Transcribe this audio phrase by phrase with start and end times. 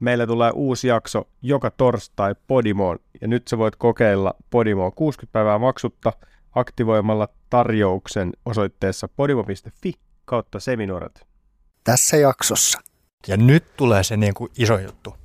[0.00, 5.58] Meillä tulee uusi jakso joka torstai Podimoon ja nyt sä voit kokeilla Podimoa 60 päivää
[5.58, 6.12] maksutta
[6.54, 9.92] aktivoimalla tarjouksen osoitteessa podimo.fi
[10.24, 11.26] kautta seminoorat.
[11.84, 12.80] Tässä jaksossa.
[13.26, 15.16] Ja nyt tulee se niin kuin iso juttu.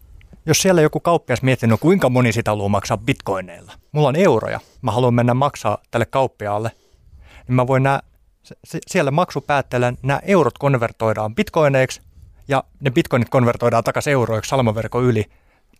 [0.45, 3.73] Jos siellä joku kauppias miettii, no kuinka moni sitä haluaa maksaa bitcoineilla.
[3.91, 6.71] Mulla on euroja, mä haluan mennä maksaa tälle kauppiaalle.
[7.47, 7.99] Niin mä voin nää,
[8.87, 12.01] siellä maksupäätteellä nämä eurot konvertoidaan bitcoineiksi
[12.49, 15.25] ja ne bitcoinit konvertoidaan takaisin euroiksi salmaverkon yli.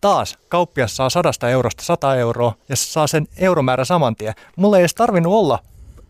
[0.01, 4.33] Taas kauppias saa sadasta eurosta 100 euroa ja se saa sen euromäärä saman tien.
[4.55, 5.59] Mulla ei edes tarvinnut olla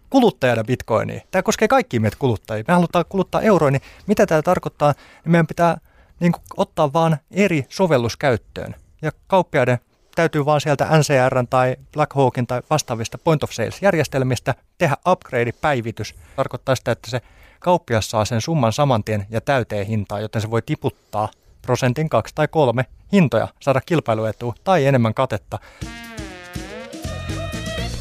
[0.10, 1.22] kuluttajana bitcoinia.
[1.32, 2.64] Tämä koskee kaikkia meitä kuluttajia.
[2.68, 4.92] Me halutaan kuluttaa euroja, niin mitä tämä tarkoittaa?
[4.92, 5.78] Niin meidän pitää
[6.20, 8.76] niin kuin, ottaa vaan eri sovellus käyttöön.
[9.02, 9.80] Ja kauppiaiden
[10.16, 16.16] täytyy vaan sieltä NCR tai Blackhawkin tai vastaavista point of sales järjestelmistä tehdä upgrade-päivitys.
[16.36, 17.22] Tarkoittaa sitä, että se
[17.60, 21.30] kauppias saa sen summan samantien ja täyteen hintaan, joten se voi tiputtaa
[21.62, 25.60] prosentin kaksi tai kolme hintoja, saada kilpailuetua tai enemmän katetta.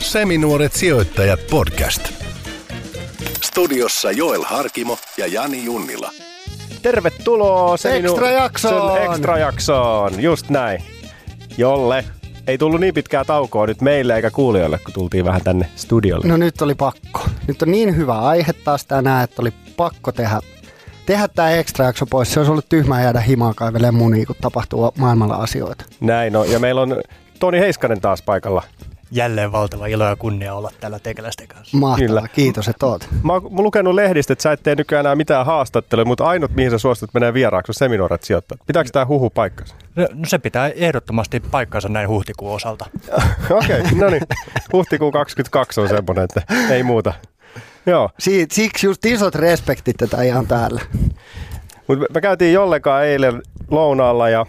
[0.00, 2.02] Seminuoret sijoittajat podcast.
[3.44, 6.10] Studiossa Joel Harkimo ja Jani Junnila.
[6.82, 8.92] Tervetuloa Seminu- Extra jaksoon!
[8.98, 10.82] sen extra jaksoon, just näin.
[11.58, 12.04] Jolle
[12.48, 16.28] ei tullut niin pitkää taukoa nyt meille eikä kuulijoille, kun tultiin vähän tänne studiolle.
[16.28, 17.20] No nyt oli pakko.
[17.48, 20.40] Nyt on niin hyvä aihe taas tänään, että oli pakko tehdä,
[21.06, 22.32] tehdä tämä ekstra jakso pois.
[22.32, 25.84] Se olisi ollut tyhmää jäädä himaan kaivelemaan munia, kun tapahtuu maailmalla asioita.
[26.00, 27.02] Näin on, ja meillä on
[27.38, 28.62] Toni Heiskanen taas paikalla.
[29.10, 31.76] Jälleen valtava ilo ja kunnia olla täällä tekeläisten kanssa.
[31.76, 32.28] Mahtavaa, Kyllä.
[32.32, 33.08] kiitos, että oot.
[33.22, 36.24] Mä oon mä oon lukenut lehdistä, että sä et tee nykyään enää mitään haastatteluja, mutta
[36.26, 38.60] ainut mihin sä suostut menee vieraaksi on seminoorat sijoittajat.
[38.66, 39.74] Pitääkö tämä huhu paikkansa?
[39.96, 42.86] No, no se pitää ehdottomasti paikkansa näin huhtikuun osalta.
[43.50, 44.22] Okei, okay, no niin.
[44.72, 47.12] Huhtikuun 22 on semmoinen, että ei muuta.
[47.86, 50.80] Joo, Siit, siksi just isot respektit, että ihan täällä.
[51.86, 54.46] mutta me käytiin jollekaan eilen lounaalla ja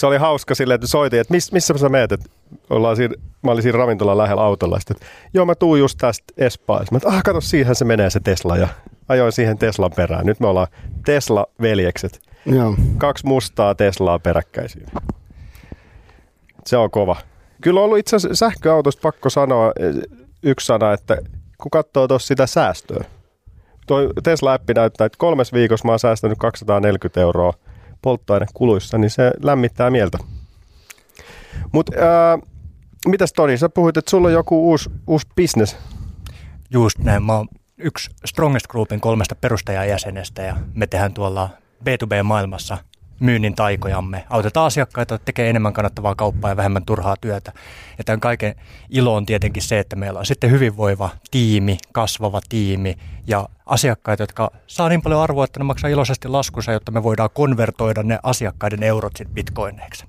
[0.00, 2.30] se oli hauska silleen, että soitin, että miss, missä sä meet, että
[2.70, 6.34] ollaan siinä, mä olin siinä ravintolan lähellä autolla, sitten, että joo mä tuun just tästä
[6.36, 6.82] Espaan.
[6.82, 8.68] Että ah kato, siihen se menee se Tesla ja
[9.08, 10.26] ajoin siihen Teslan perään.
[10.26, 10.66] Nyt me ollaan
[11.04, 12.20] Tesla-veljekset.
[12.46, 12.74] Joo.
[12.98, 14.86] Kaksi mustaa Teslaa peräkkäisiä.
[16.66, 17.16] Se on kova.
[17.60, 19.94] Kyllä on ollut itse asiassa sähköautosta pakko sanoa eh,
[20.42, 21.18] yksi sana, että
[21.58, 23.04] kun katsoo tuossa sitä säästöä.
[23.86, 27.54] Toi Tesla-appi näyttää, että kolmes viikossa mä oon säästänyt 240 euroa
[28.02, 30.18] polttoainekuluissa, niin se lämmittää mieltä.
[31.72, 31.92] Mutta
[33.06, 35.76] mitäs Toni, sä puhuit, että sulla on joku uusi, uusi business.
[36.70, 37.22] Just näin.
[37.22, 41.50] Mä oon yksi Strongest Groupin kolmesta perustajajäsenestä ja me tehdään tuolla
[41.84, 42.78] B2B-maailmassa
[43.20, 44.24] myynnin taikojamme.
[44.30, 47.52] Autetaan asiakkaita tekee enemmän kannattavaa kauppaa ja vähemmän turhaa työtä.
[47.98, 48.54] Ja tämän kaiken
[48.90, 54.50] ilo on tietenkin se, että meillä on sitten hyvinvoiva tiimi, kasvava tiimi ja asiakkaita, jotka
[54.66, 58.82] saa niin paljon arvoa, että ne maksaa iloisesti laskunsa, jotta me voidaan konvertoida ne asiakkaiden
[58.82, 60.04] eurot sitten bitcoineiksi.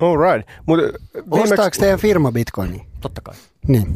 [0.00, 0.48] All right.
[0.66, 2.89] Mut viimeksi, Ostaako teidän firma bitcoinia?
[3.00, 3.34] Totta kai.
[3.66, 3.86] Niin.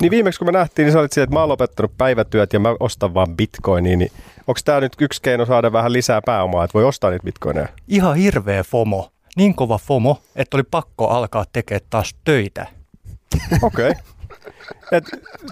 [0.00, 2.60] niin viimeksi kun me nähtiin, niin sä olit siellä, että mä oon lopettanut päivätyöt ja
[2.60, 4.10] mä ostan vaan bitcoinia, niin
[4.46, 7.68] onko tämä nyt yksi keino saada vähän lisää pääomaa, että voi ostaa niitä bitcoineja?
[7.88, 9.12] Ihan hirveä FOMO.
[9.36, 12.66] Niin kova FOMO, että oli pakko alkaa tekemään taas töitä.
[13.62, 13.90] Okei.
[13.90, 14.02] Okay.
[14.92, 15.04] Et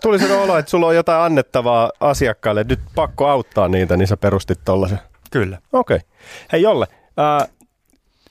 [0.03, 4.17] tuli se olo, että sulla on jotain annettavaa asiakkaille, nyt pakko auttaa niitä, niin sä
[4.17, 4.99] perustit tollasen.
[5.31, 5.59] Kyllä.
[5.73, 5.97] Okei.
[5.97, 6.09] Okay.
[6.53, 7.47] Hei Jolle, ää,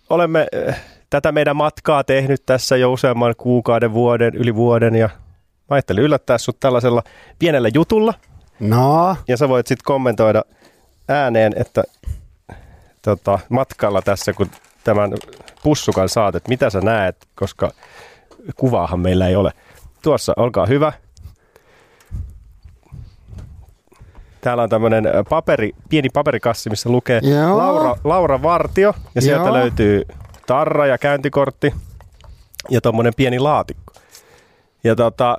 [0.10, 5.10] olemme äh, tätä meidän matkaa tehnyt tässä jo useamman kuukauden, vuoden, yli vuoden ja
[5.70, 7.04] mä ajattelin yllättää sut tällaisella
[7.40, 8.14] pienellä jutulla
[8.60, 10.44] No, ja sä voit sitten kommentoida
[11.08, 11.84] ääneen, että
[13.02, 14.50] tota, matkalla tässä, kun
[14.84, 15.12] tämän
[15.64, 17.72] pussukan saat, että mitä sä näet, koska
[18.56, 19.52] kuvaahan meillä ei ole.
[20.02, 20.94] Tuossa, olkaa hyvä.
[24.42, 27.58] Täällä on tämmöinen paperi, pieni paperikassi, missä lukee Joo.
[27.58, 29.54] Laura, Laura Vartio ja sieltä Joo.
[29.54, 30.04] löytyy
[30.50, 31.74] tarra ja käyntikortti
[32.70, 33.94] ja tuommoinen pieni laatikko.
[34.84, 35.38] Ja tota,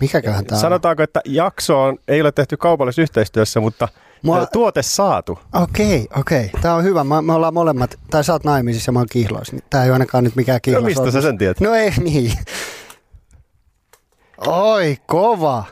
[0.00, 0.58] mikäköhän on?
[0.58, 3.88] sanotaanko, että jaksoon ei ole tehty kaupallisessa yhteistyössä, mutta
[4.22, 5.38] Mua- tuote saatu.
[5.52, 6.50] Okei, okei.
[6.62, 7.04] Tää on hyvä.
[7.04, 9.52] Mä, me ollaan molemmat, tai sä oot naimisissa ja mä oon kihlois.
[9.52, 10.82] Niin tää ei ole ainakaan nyt mikään kihlos.
[10.82, 11.60] No mistä sä sen tiedät?
[11.60, 12.32] No ei niin.
[14.46, 15.64] Oi, kova.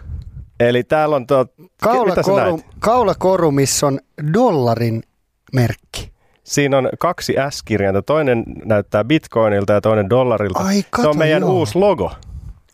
[0.60, 1.46] Eli täällä on tuo...
[1.82, 4.00] Kaulakoru, kaulakoru, missä on
[4.32, 5.02] dollarin
[5.52, 6.11] merkki.
[6.44, 8.02] Siinä on kaksi S-kirjainta.
[8.02, 10.58] Toinen näyttää bitcoinilta ja toinen dollarilta.
[10.64, 11.50] Ai, Se kato, on meidän joo.
[11.52, 12.12] uusi logo.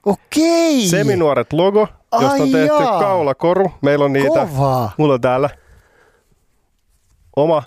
[0.06, 0.87] Okei.
[0.88, 3.00] Seminuoret logo, josta Ai on tehty jaa.
[3.00, 3.73] kaulakoru.
[3.81, 4.29] Meillä on niitä.
[4.29, 4.93] Kovaa.
[4.97, 5.50] Mulla on täällä
[7.37, 7.62] oma.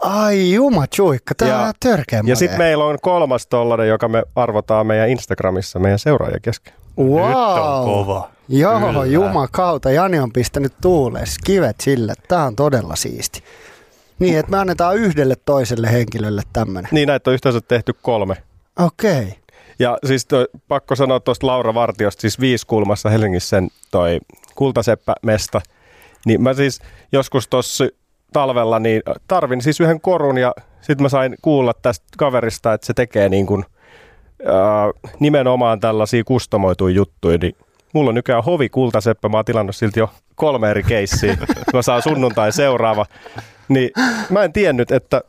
[0.00, 4.22] Ai juma tjuikka, tää Ja- on törkeä Ja sitten meillä on kolmas tollainen, joka me
[4.36, 6.74] arvotaan meidän Instagramissa meidän seuraajien kesken.
[6.98, 7.28] wow.
[7.28, 8.28] Nyt on kova.
[8.48, 9.06] Joo, Kyllä.
[9.06, 9.90] jumakauta.
[9.90, 12.14] Jani on pistänyt tuuleen kivet sille.
[12.28, 13.42] Tää on todella siisti.
[14.18, 16.88] Niin, että me annetaan yhdelle toiselle henkilölle tämmönen.
[16.92, 18.36] Niin näitä on yhteensä tehty kolme.
[18.78, 19.22] Okei.
[19.22, 19.30] Okay.
[19.78, 24.20] Ja siis toi, pakko sanoa tuosta Laura Vartiosta, siis Viiskulmassa Helsingissä sen toi
[24.54, 25.60] Kultaseppä-mesta.
[26.26, 26.80] Niin mä siis
[27.12, 27.88] joskus tuossa
[28.32, 32.94] talvella niin tarvin siis yhden korun ja sitten mä sain kuulla tästä kaverista, että se
[32.94, 33.64] tekee niin kuin,
[34.46, 37.56] ää, nimenomaan tällaisia kustomoituja juttuja, niin
[37.92, 41.36] Mulla on nykyään hovi kultaseppä, mä oon tilannut silti jo kolme eri keissiä.
[41.74, 43.06] Mä saan sunnuntai seuraava.
[43.68, 43.90] Niin
[44.30, 45.20] mä en tiennyt, että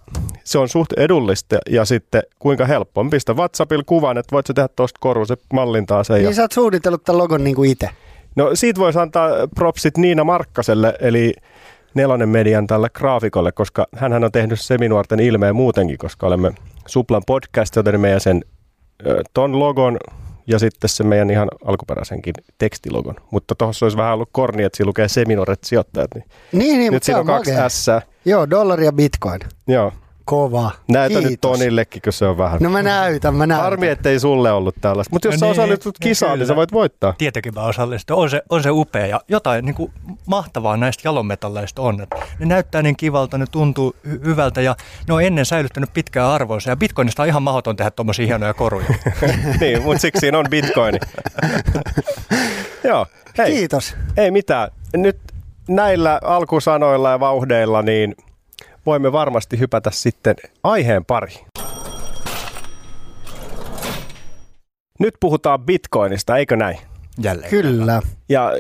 [0.44, 3.10] se on suht edullista ja sitten kuinka helppo on.
[3.10, 6.18] Pistä WhatsAppilla kuvan, että voit sä tehdä tuosta korun, se mallintaa sen.
[6.24, 6.30] Ja...
[6.30, 7.90] Niin sä oot suunnitellut tämän logon niin kuin itse.
[8.36, 11.34] No siitä voisi antaa propsit Niina Markkaselle, eli
[11.94, 16.52] Nelonen Median tälle graafikolle, koska hän on tehnyt seminuorten ilmeen muutenkin, koska olemme
[16.88, 18.42] Suplan podcast, joten meidän sen
[19.34, 19.98] ton logon
[20.50, 23.16] ja sitten se meidän ihan alkuperäisenkin tekstilogon.
[23.32, 26.16] Mutta tuossa olisi vähän ollut korni, että siinä lukee seminuoret sijoittajat.
[26.16, 27.70] Niin Niin, niin nyt mutta se siinä on on kaksi makea.
[27.70, 27.86] S.
[28.26, 29.42] Joo, dollari ja bitcoin.
[29.68, 29.94] Joo.
[30.30, 30.72] Kova.
[30.88, 31.32] Näytä Kiitos.
[31.32, 32.60] nyt Tonillekin, kun se on vähän.
[32.62, 33.64] No mä näytän, mä näytän.
[33.64, 35.16] Harmi, ettei sulle ollut tällaista.
[35.16, 37.14] Mutta jos No sä niin, osallistut niin kisaan, niin sä voit voittaa.
[37.18, 38.18] Tietenkin mä osallistun.
[38.18, 39.92] On se, on se upea ja jotain niin kuin
[40.26, 42.02] mahtavaa näistä jalometalleista on.
[42.02, 44.76] Että ne näyttää niin kivalta, ne tuntuu hy- hyvältä ja
[45.08, 46.70] ne on ennen säilyttänyt pitkää arvoisa.
[46.70, 48.88] Ja Bitcoinista on ihan mahdoton tehdä tuommoisia hienoja koruja.
[49.62, 51.00] niin, mutta siksi siinä on bitcoini.
[52.90, 53.06] Joo,
[53.38, 53.52] hei.
[53.52, 53.96] Kiitos.
[54.18, 54.72] Ei mitään.
[54.98, 55.18] Nyt
[55.68, 58.16] näillä alkusanoilla ja vauhdeilla niin
[58.90, 61.46] voimme varmasti hypätä sitten aiheen pariin.
[65.00, 66.78] Nyt puhutaan bitcoinista, eikö näin?
[67.24, 67.50] Jälleen.
[67.50, 68.02] Kyllä.
[68.30, 68.52] Ja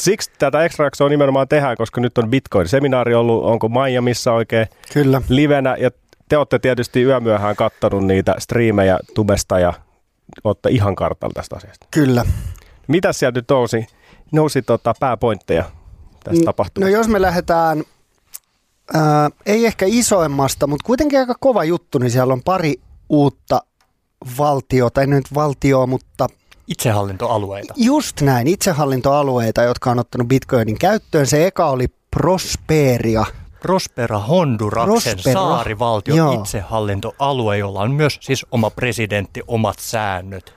[0.00, 5.22] siksi tätä extra jaksoa nimenomaan tehdään, koska nyt on Bitcoin-seminaari ollut, onko Miamiissa oikein Kyllä.
[5.28, 5.90] livenä, ja
[6.28, 9.72] te olette tietysti yömyöhään kattonut niitä striimejä tubesta ja
[10.44, 11.86] olette ihan kartalla tästä asiasta.
[11.90, 12.24] Kyllä.
[12.88, 13.86] Mitä sieltä nyt nousi,
[14.32, 15.64] nousi tota pääpointteja
[16.24, 16.96] tästä No tapahtumasta?
[16.96, 17.84] jos me lähdetään,
[18.94, 22.74] ää, ei ehkä isoimmasta, mutta kuitenkin aika kova juttu, niin siellä on pari
[23.08, 23.62] uutta
[24.38, 26.26] valtiota, ei nyt valtioa, mutta
[26.66, 27.74] Itsehallintoalueita.
[27.76, 31.26] just näin, itsehallintoalueita, jotka on ottanut Bitcoinin käyttöön.
[31.26, 33.24] Se eka oli Prosperia.
[33.62, 36.40] Prospera Honduraksen Prospera, saarivaltio, joo.
[36.40, 40.54] itsehallintoalue, jolla on myös siis oma presidentti, omat säännöt.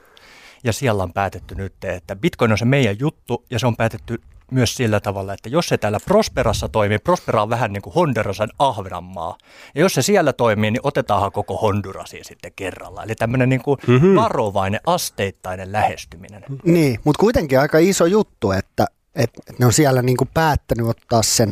[0.64, 4.22] Ja siellä on päätetty nyt, että Bitcoin on se meidän juttu ja se on päätetty
[4.52, 8.50] myös sillä tavalla, että jos se täällä Prosperassa toimii, Prospera on vähän niin kuin Hondurasan
[8.60, 9.38] Ahvenanmaa.
[9.76, 13.04] Ja jos se siellä toimii, niin otetaanhan koko Hondurasi sitten kerralla.
[13.04, 14.16] Eli tämmöinen niin kuin mm-hmm.
[14.16, 16.44] varovainen, asteittainen lähestyminen.
[16.64, 18.86] Niin, mutta kuitenkin aika iso juttu, että,
[19.16, 21.52] että ne on siellä niinku päättänyt ottaa sen,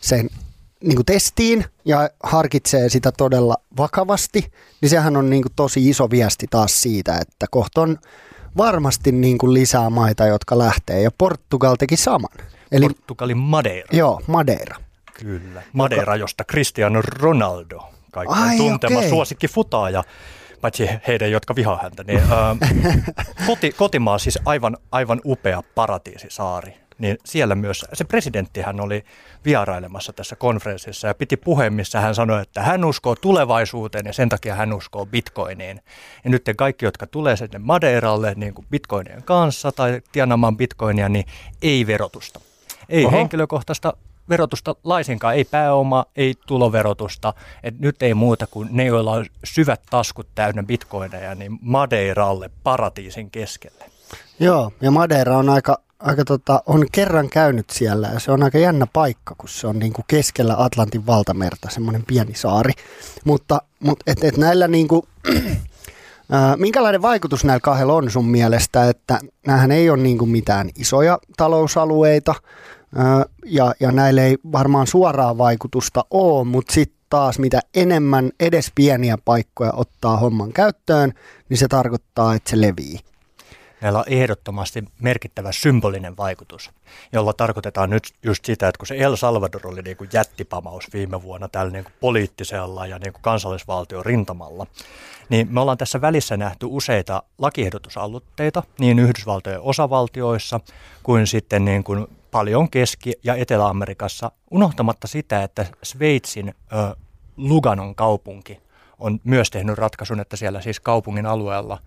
[0.00, 0.30] sen
[0.84, 6.82] niinku testiin ja harkitsee sitä todella vakavasti, niin sehän on niinku tosi iso viesti taas
[6.82, 7.98] siitä, että kohta on
[8.56, 11.02] varmasti niinku lisää maita, jotka lähtee.
[11.02, 12.46] Ja Portugal teki saman.
[12.72, 13.88] Eli Portugalin Madeira.
[13.92, 14.76] joo, Madeira.
[15.20, 15.62] Kyllä.
[15.72, 19.10] Madeira, josta Cristiano Ronaldo, kaikkien Ai, tuntema okei.
[19.10, 20.04] suosikki futaaja,
[20.60, 22.56] paitsi heidän, jotka vihaa häntä, niin ää,
[23.46, 26.74] koti, kotimaa siis aivan, aivan upea paratiisisaari.
[27.00, 29.04] Niin siellä myös, se presidenttihän oli
[29.44, 34.28] vierailemassa tässä konferenssissa ja piti puheen, missä hän sanoi, että hän uskoo tulevaisuuteen ja sen
[34.28, 35.80] takia hän uskoo bitcoiniin.
[36.24, 41.08] Ja nyt te kaikki, jotka tulee sinne Madeiralle niin kuin bitcoinien kanssa tai tienaamaan bitcoinia,
[41.08, 41.24] niin
[41.62, 42.40] ei verotusta.
[42.88, 43.16] Ei Oho.
[43.16, 43.92] henkilökohtaista
[44.28, 47.34] verotusta laisinkaan, ei pääoma, ei tuloverotusta.
[47.62, 53.30] Et nyt ei muuta kuin ne, joilla on syvät taskut täynnä bitcoineja, niin Madeiralle paratiisin
[53.30, 53.84] keskelle.
[54.40, 58.58] Joo, ja Madeira on aika, aika tota, on kerran käynyt siellä ja se on aika
[58.58, 62.72] jännä paikka, kun se on niin kuin keskellä Atlantin valtamerta, semmoinen pieni saari.
[63.24, 65.02] Mutta, mutta et, et näillä niin kuin,
[66.30, 70.70] ää, minkälainen vaikutus näillä kahdella on sun mielestä, että näähän ei ole niin kuin mitään
[70.78, 72.34] isoja talousalueita
[72.96, 78.72] ää, ja, ja näillä ei varmaan suoraa vaikutusta ole, mutta sitten taas mitä enemmän edes
[78.74, 81.12] pieniä paikkoja ottaa homman käyttöön,
[81.48, 82.98] niin se tarkoittaa, että se levii.
[83.80, 86.70] Näillä on ehdottomasti merkittävä symbolinen vaikutus,
[87.12, 91.22] jolla tarkoitetaan nyt just sitä, että kun se El Salvador oli niin kuin jättipamaus viime
[91.22, 94.66] vuonna tällä niin kuin poliittisella ja niin kuin kansallisvaltion rintamalla,
[95.28, 100.60] niin me ollaan tässä välissä nähty useita lakiehdotusallutteita niin Yhdysvaltojen osavaltioissa
[101.02, 106.96] kuin sitten niin kuin paljon Keski- ja Etelä-Amerikassa, unohtamatta sitä, että Sveitsin ö,
[107.36, 108.60] Luganon kaupunki
[109.00, 111.78] on myös tehnyt ratkaisun, että siellä siis kaupungin alueella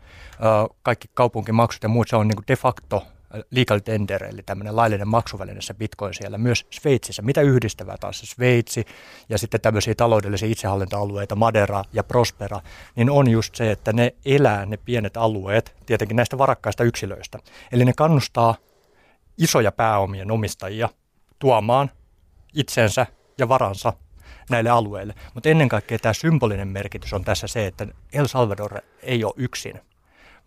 [0.84, 3.08] kaikki kaupunkimaksut ja muut, se on niin de facto
[3.52, 7.22] legal tender, eli tämmöinen laillinen maksuväline se bitcoin siellä, myös Sveitsissä.
[7.22, 8.86] Mitä yhdistävää taas se Sveitsi
[9.30, 12.62] ja sitten tämmöisiä taloudellisia itsehallintoalueita, Madera ja Prospera,
[12.96, 17.40] niin on just se, että ne elää ne pienet alueet tietenkin näistä varakkaista yksilöistä.
[17.72, 18.56] Eli ne kannustaa
[19.38, 20.90] isoja pääomien omistajia
[21.40, 21.92] tuomaan
[22.56, 23.06] itsensä
[23.38, 23.94] ja varansa
[24.50, 25.14] näille alueille.
[25.34, 29.80] Mutta ennen kaikkea tämä symbolinen merkitys on tässä se, että El Salvador ei ole yksin,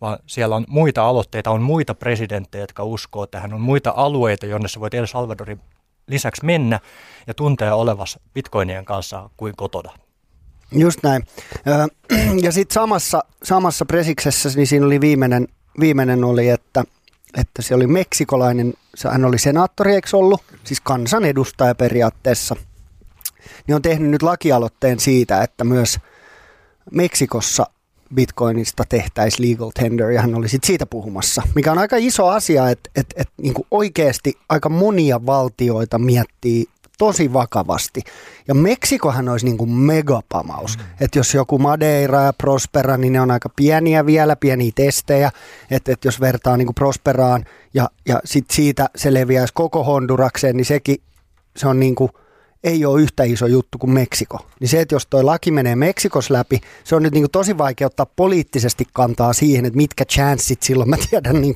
[0.00, 4.69] vaan siellä on muita aloitteita, on muita presidenttejä, jotka uskoo tähän, on muita alueita, jonne
[4.69, 5.61] sä voit El Salvadorin
[6.07, 6.81] lisäksi mennä
[7.26, 9.93] ja tuntea olevas bitcoinien kanssa kuin kotona.
[10.73, 11.23] Just näin.
[12.43, 15.49] Ja sitten samassa, samassa presiksessä, niin siinä oli viimeinen,
[15.81, 16.85] viimeinen oli, että,
[17.41, 18.75] että se oli meksikolainen,
[19.11, 20.43] hän oli senaattori, eikö ollut?
[20.65, 22.57] Siis kansanedustaja periaatteessa–
[23.67, 25.99] niin on tehnyt nyt lakialoitteen siitä, että myös
[26.93, 27.67] Meksikossa
[28.15, 32.71] bitcoinista tehtäisiin legal tender, ja hän oli sit siitä puhumassa, mikä on aika iso asia,
[32.71, 36.67] että et, et, niin oikeasti aika monia valtioita miettii
[36.99, 38.03] tosi vakavasti.
[38.49, 40.79] Ja Meksikohan olisi niin kuin megapamaus.
[40.79, 40.85] Mm.
[41.00, 45.31] Että jos joku Madeira ja Prospera, niin ne on aika pieniä vielä, pieniä testejä.
[45.71, 50.57] Että et jos vertaa niin kuin Prosperaan ja, ja sit siitä se leviäisi koko Hondurakseen,
[50.57, 50.97] niin sekin
[51.57, 52.11] se on niin kuin–
[52.66, 54.38] ei ole yhtä iso juttu kuin Meksiko.
[54.61, 57.87] Niin se, että jos toi laki menee Meksikos läpi, se on nyt niin tosi vaikea
[57.87, 61.54] ottaa poliittisesti kantaa siihen, että mitkä chanssit silloin, mä tiedän niin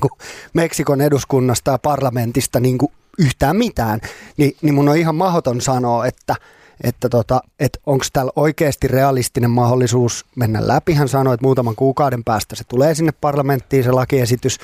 [0.53, 2.77] Meksikon eduskunnasta ja parlamentista niin
[3.19, 4.01] yhtään mitään.
[4.37, 6.35] Ni, niin mun on ihan mahdoton sanoa, että
[6.83, 10.93] että, tota, että onko täällä oikeasti realistinen mahdollisuus mennä läpi.
[10.93, 14.57] Hän sanoi, että muutaman kuukauden päästä se tulee sinne parlamenttiin se lakiesitys,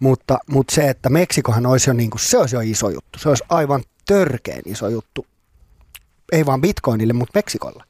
[0.00, 3.18] mutta, mutta se, että Meksikohan olisi jo, niin kuin, se olisi jo iso juttu.
[3.18, 5.26] Se olisi aivan törkeän iso juttu
[6.32, 7.84] ei vaan bitcoinille, mutta Meksikolla.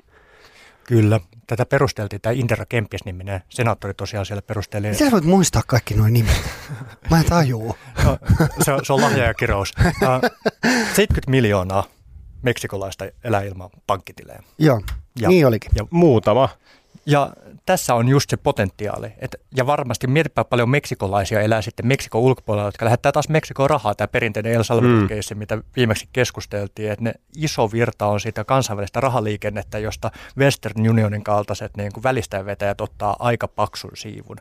[0.84, 1.20] Kyllä.
[1.46, 4.90] Tätä perusteltiin, tämä Indira Kempis-niminen senaattori tosiaan siellä perusteli.
[4.90, 6.50] Miten sä voit muistaa kaikki noin nimet?
[7.10, 7.76] Mä en tajuu.
[8.04, 8.18] No,
[8.64, 9.74] se, on, se on lahja ja kirous.
[9.80, 10.30] Uh,
[10.94, 11.84] 70 miljoonaa
[12.42, 14.42] meksikolaista elää ilman pankkitilejä.
[14.58, 14.80] Joo,
[15.20, 15.70] ja, niin olikin.
[15.74, 16.48] Ja muutama.
[17.06, 17.32] Ja
[17.66, 19.12] tässä on just se potentiaali.
[19.18, 23.94] Et, ja varmasti mietipä paljon meksikolaisia elää sitten Meksikon ulkopuolella, jotka lähettää taas Meksikoon rahaa.
[23.94, 25.38] Tämä perinteinen El salvador mm.
[25.38, 31.76] mitä viimeksi keskusteltiin, että ne iso virta on sitä kansainvälistä rahaliikennettä, josta Western Unionin kaltaiset
[31.76, 34.36] niin kuin välistäjävetäjät ottaa aika paksun siivun.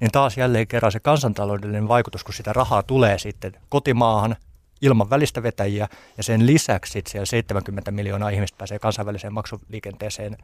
[0.00, 4.36] Niin taas jälleen kerran se kansantaloudellinen vaikutus, kun sitä rahaa tulee sitten kotimaahan,
[4.82, 10.36] ilman välistä vetäjiä ja sen lisäksi sit siellä 70 miljoonaa ihmistä pääsee kansainväliseen maksuliikenteeseen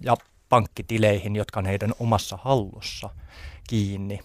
[0.00, 0.16] ja
[0.52, 3.10] pankkitileihin, jotka on heidän omassa hallussa
[3.68, 4.20] kiinni.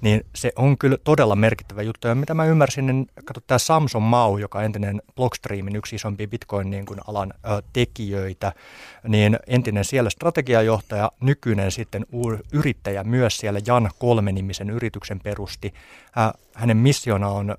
[0.00, 2.08] Niin se on kyllä todella merkittävä juttu.
[2.08, 6.26] Ja mitä mä ymmärsin, niin katso tämä Samson Mau, joka on entinen Blockstreamin yksi isompi
[6.26, 7.34] Bitcoin niin alan
[7.72, 8.52] tekijöitä,
[9.08, 12.06] niin entinen siellä strategiajohtaja, nykyinen sitten
[12.52, 15.74] yrittäjä myös siellä Jan Kolme-nimisen yrityksen perusti.
[16.12, 17.54] Hä, hänen missiona on ö,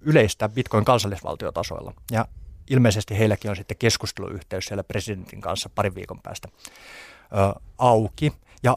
[0.00, 1.94] yleistää Bitcoin kansallisvaltiotasoilla.
[2.10, 2.26] Ja
[2.70, 8.32] ilmeisesti heilläkin on sitten keskusteluyhteys siellä presidentin kanssa parin viikon päästä ö, auki.
[8.62, 8.76] Ja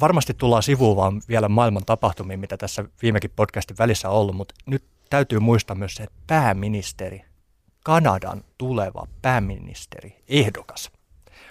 [0.00, 4.84] varmasti tullaan sivuun vielä maailman tapahtumiin, mitä tässä viimekin podcastin välissä on ollut, mutta nyt
[5.10, 7.24] täytyy muistaa myös se, että pääministeri,
[7.84, 10.90] Kanadan tuleva pääministeri, ehdokas,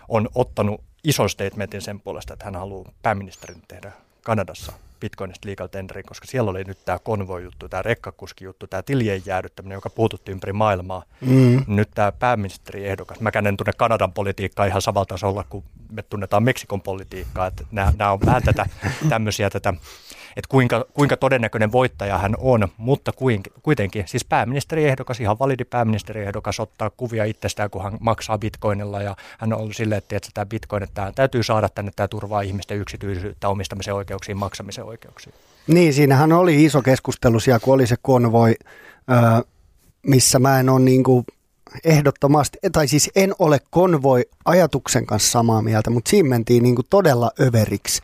[0.07, 3.91] on ottanut ison statementin sen puolesta, että hän haluaa pääministerin tehdä
[4.23, 9.75] Kanadassa Bitcoinista legal tendering, koska siellä oli nyt tämä konvoi-juttu, tämä rekkakuski-juttu, tämä tilien jäädyttäminen,
[9.75, 11.03] joka puututti ympäri maailmaa.
[11.21, 11.63] Mm.
[11.67, 13.19] Nyt tämä pääministeri ehdokas.
[13.19, 17.47] Mä en tunne Kanadan politiikkaa ihan samalla tasolla kuin me tunnetaan Meksikon politiikkaa.
[17.47, 18.65] Että nämä, nämä on vähän tätä
[19.09, 19.73] tämmöisiä tätä
[20.37, 23.11] että kuinka, kuinka todennäköinen voittaja hän on, mutta
[23.63, 29.53] kuitenkin, siis pääministeriehdokas, ihan validi pääministeriehdokas ottaa kuvia itsestään, kun hän maksaa bitcoinilla ja hän
[29.53, 32.77] on ollut silleen, että, että tämä bitcoin, että tämä täytyy saada tänne, tämä turvaa ihmisten
[32.77, 35.33] yksityisyyttä, omistamisen oikeuksiin, maksamisen oikeuksiin.
[35.67, 38.55] Niin, siinähän oli iso keskustelu siellä, kun oli se konvoi,
[40.07, 41.25] missä mä en ole niin kuin
[41.83, 46.87] ehdottomasti, tai siis en ole konvoi ajatuksen kanssa samaa mieltä, mutta siinä mentiin niin kuin
[46.89, 48.01] todella överiksi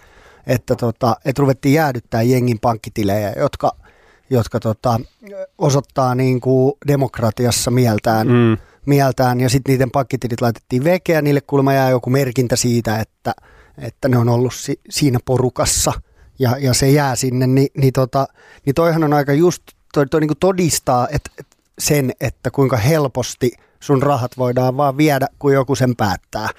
[0.48, 3.72] että, tota, että ruvettiin jäädyttää jengin pankkitilejä, jotka,
[4.30, 5.00] jotka tota,
[5.58, 8.58] osoittaa niin kuin demokratiassa mieltään, mm.
[8.86, 13.34] mieltään ja sitten niiden pankkitilit laitettiin vekeä, niille kuulemma jää joku merkintä siitä, että,
[13.78, 15.94] että ne on ollut si, siinä porukassa
[16.40, 18.28] ja, ja se jää sinne, niin, niin, tota,
[18.66, 19.64] niin toihan on aika just,
[19.94, 24.98] toi, toi niin kuin todistaa että, että sen, että kuinka helposti sun rahat voidaan vaan
[24.98, 26.50] viedä, kun joku sen päättää.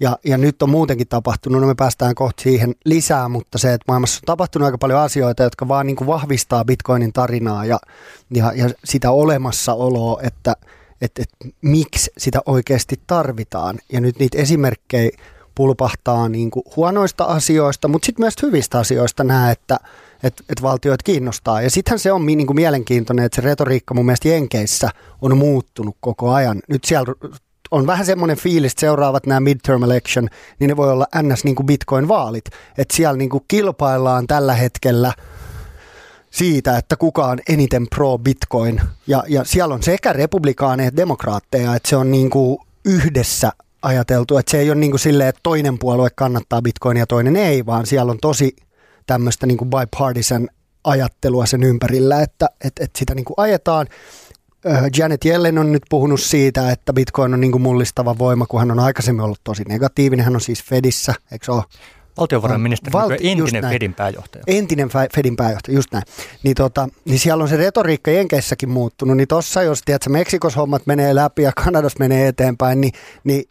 [0.00, 3.84] Ja, ja nyt on muutenkin tapahtunut, no me päästään kohta siihen lisää, mutta se, että
[3.88, 7.78] maailmassa on tapahtunut aika paljon asioita, jotka vaan niin kuin vahvistaa Bitcoinin tarinaa ja,
[8.34, 10.56] ja, ja sitä olemassaoloa, että,
[11.00, 13.78] että, että miksi sitä oikeasti tarvitaan.
[13.92, 15.10] Ja nyt niitä esimerkkejä
[15.54, 19.78] pulpahtaa niin kuin huonoista asioista, mutta sitten myös hyvistä asioista nämä, että
[20.22, 21.62] että et valtioit kiinnostaa.
[21.62, 24.90] Ja sittenhän se on niin kuin mielenkiintoinen, että se retoriikka mun mielestä Jenkeissä
[25.22, 26.62] on muuttunut koko ajan.
[26.68, 27.14] Nyt siellä
[27.70, 31.44] on vähän semmoinen fiilis, että seuraavat nämä midterm election, niin ne voi olla ns.
[31.44, 32.44] Niin kuin bitcoin-vaalit.
[32.78, 35.12] Että siellä niin kuin kilpaillaan tällä hetkellä
[36.30, 38.80] siitä, että kuka on eniten pro-bitcoin.
[39.06, 44.38] Ja, ja siellä on sekä republikaaneja että demokraatteja, että se on niin kuin yhdessä ajateltu,
[44.38, 47.66] että se ei ole niin kuin silleen, että toinen puolue kannattaa bitcoinia ja toinen ei,
[47.66, 48.56] vaan siellä on tosi
[49.06, 50.48] tämmöistä niin kuin bipartisan
[50.84, 53.86] ajattelua sen ympärillä, että, että, että sitä niin kuin ajetaan.
[54.96, 58.70] Janet Yellen on nyt puhunut siitä, että Bitcoin on niin kuin mullistava voima, kun hän
[58.70, 60.24] on aikaisemmin ollut tosi negatiivinen.
[60.24, 61.62] Hän on siis Fedissä, eikö ole?
[62.16, 64.44] Valtiovarainministeri, Valti- entinen Fedin pääjohtaja.
[64.46, 66.04] Entinen Fedin pääjohtaja, just näin.
[66.42, 70.86] Niin, tota, niin siellä on se retoriikka Jenkeissäkin muuttunut, niin tossa jos tiedätkö, Meksikos hommat
[70.86, 72.92] menee läpi ja Kanadas menee eteenpäin, niin,
[73.24, 73.44] niin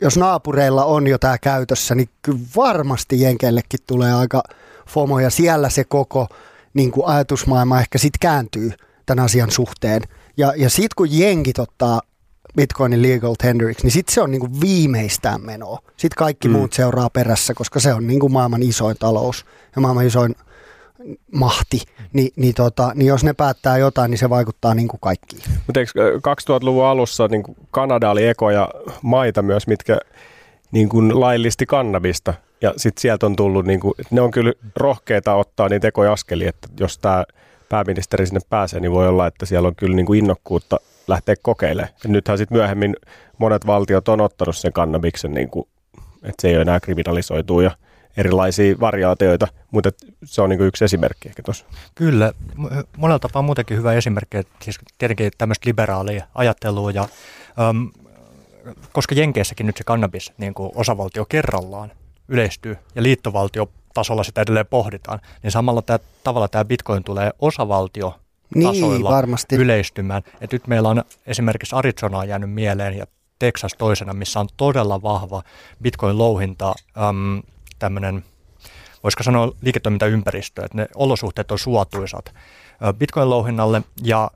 [0.00, 4.42] jos naapureilla on jo tämä käytössä, niin kyllä varmasti Jenkeillekin tulee aika
[4.88, 6.28] FOMO ja siellä se koko
[6.74, 8.72] niin kuin ajatusmaailma ehkä sitten kääntyy
[9.06, 10.02] tämän asian suhteen.
[10.36, 12.00] Ja, ja sitten kun jenkit ottaa
[12.56, 15.78] Bitcoinin legal tenderiksi, niin sitten se on niin kuin viimeistään menoa.
[15.96, 16.52] Sitten kaikki mm.
[16.52, 19.44] muut seuraa perässä, koska se on niin kuin maailman isoin talous
[19.76, 20.34] ja maailman isoin
[21.32, 25.42] mahti, niin, niin, tota, niin jos ne päättää jotain, niin se vaikuttaa niin kuin kaikkiin.
[25.66, 28.68] Mutta 2000-luvun alussa niin kuin Kanada oli ekoja
[29.02, 29.98] maita myös, mitkä
[30.72, 32.34] niin kuin laillisti kannabista.
[32.60, 36.48] Ja sitten sieltä on tullut, niin kuin, ne on kyllä rohkeita ottaa niitä ekoja askelia,
[36.48, 37.24] että jos tämä
[37.68, 41.94] pääministeri sinne pääsee, niin voi olla, että siellä on kyllä niin kuin innokkuutta lähteä kokeilemaan.
[42.04, 42.96] Ja nythän sitten myöhemmin
[43.38, 45.68] monet valtiot on ottanut sen kannabiksen, niin kuin,
[46.22, 47.70] että se ei ole enää kriminalisoitu ja
[48.16, 49.90] erilaisia variaatioita, mutta
[50.24, 51.64] se on niin kuin yksi esimerkki ehkä tuossa.
[51.94, 52.32] Kyllä,
[52.96, 57.08] monella tapaa muutenkin hyvä esimerkki, että siis tietenkin tämmöistä liberaalia ajattelua ja
[57.70, 57.92] um,
[58.92, 61.92] koska Jenkeissäkin nyt se kannabis niin kuin osavaltio kerrallaan
[62.28, 63.02] yleistyy ja
[63.96, 68.14] liittovaltiotasolla sitä edelleen pohditaan, niin samalla tämä, tavalla tämä bitcoin tulee osavaltio
[68.54, 69.56] niin, varmasti.
[69.56, 70.22] yleistymään.
[70.40, 73.06] Et nyt meillä on esimerkiksi Arizona jäänyt mieleen ja
[73.38, 75.42] Texas toisena, missä on todella vahva
[75.82, 76.74] bitcoin-louhinta,
[77.08, 77.42] äm,
[77.78, 78.24] tämmöinen,
[79.02, 82.34] voisiko sanoa liiketoimintaympäristö, että ne olosuhteet on suotuisat
[82.98, 84.30] bitcoin-louhinnalle ja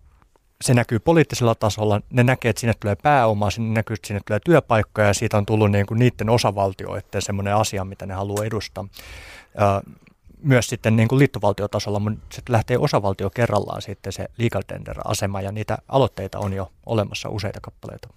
[0.64, 4.40] se näkyy poliittisella tasolla, ne näkee, että sinne tulee pääomaa, sinne näkyy, että sinne tulee
[4.44, 8.84] työpaikkoja ja siitä on tullut niin kuin niiden osavaltioiden semmoinen asia, mitä ne haluaa edustaa.
[10.42, 15.52] Myös sitten niin kuin liittovaltiotasolla, mutta se lähtee osavaltio kerrallaan sitten se legal tender-asema ja
[15.52, 18.08] niitä aloitteita on jo olemassa useita kappaleita.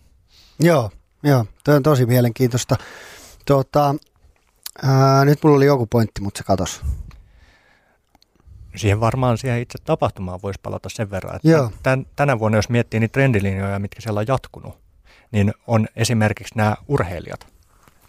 [0.59, 0.91] Joo,
[1.23, 2.75] joo, toi on tosi mielenkiintoista.
[3.45, 3.95] Tuota,
[4.83, 6.81] ää, nyt mulla oli joku pointti, mutta se katosi.
[8.75, 11.49] Siihen varmaan siihen itse tapahtumaan voisi palata sen verran, että
[11.83, 14.77] Tän, tänä vuonna, jos miettii niitä trendilinjoja, mitkä siellä on jatkunut,
[15.31, 17.52] niin on esimerkiksi nämä urheilijat.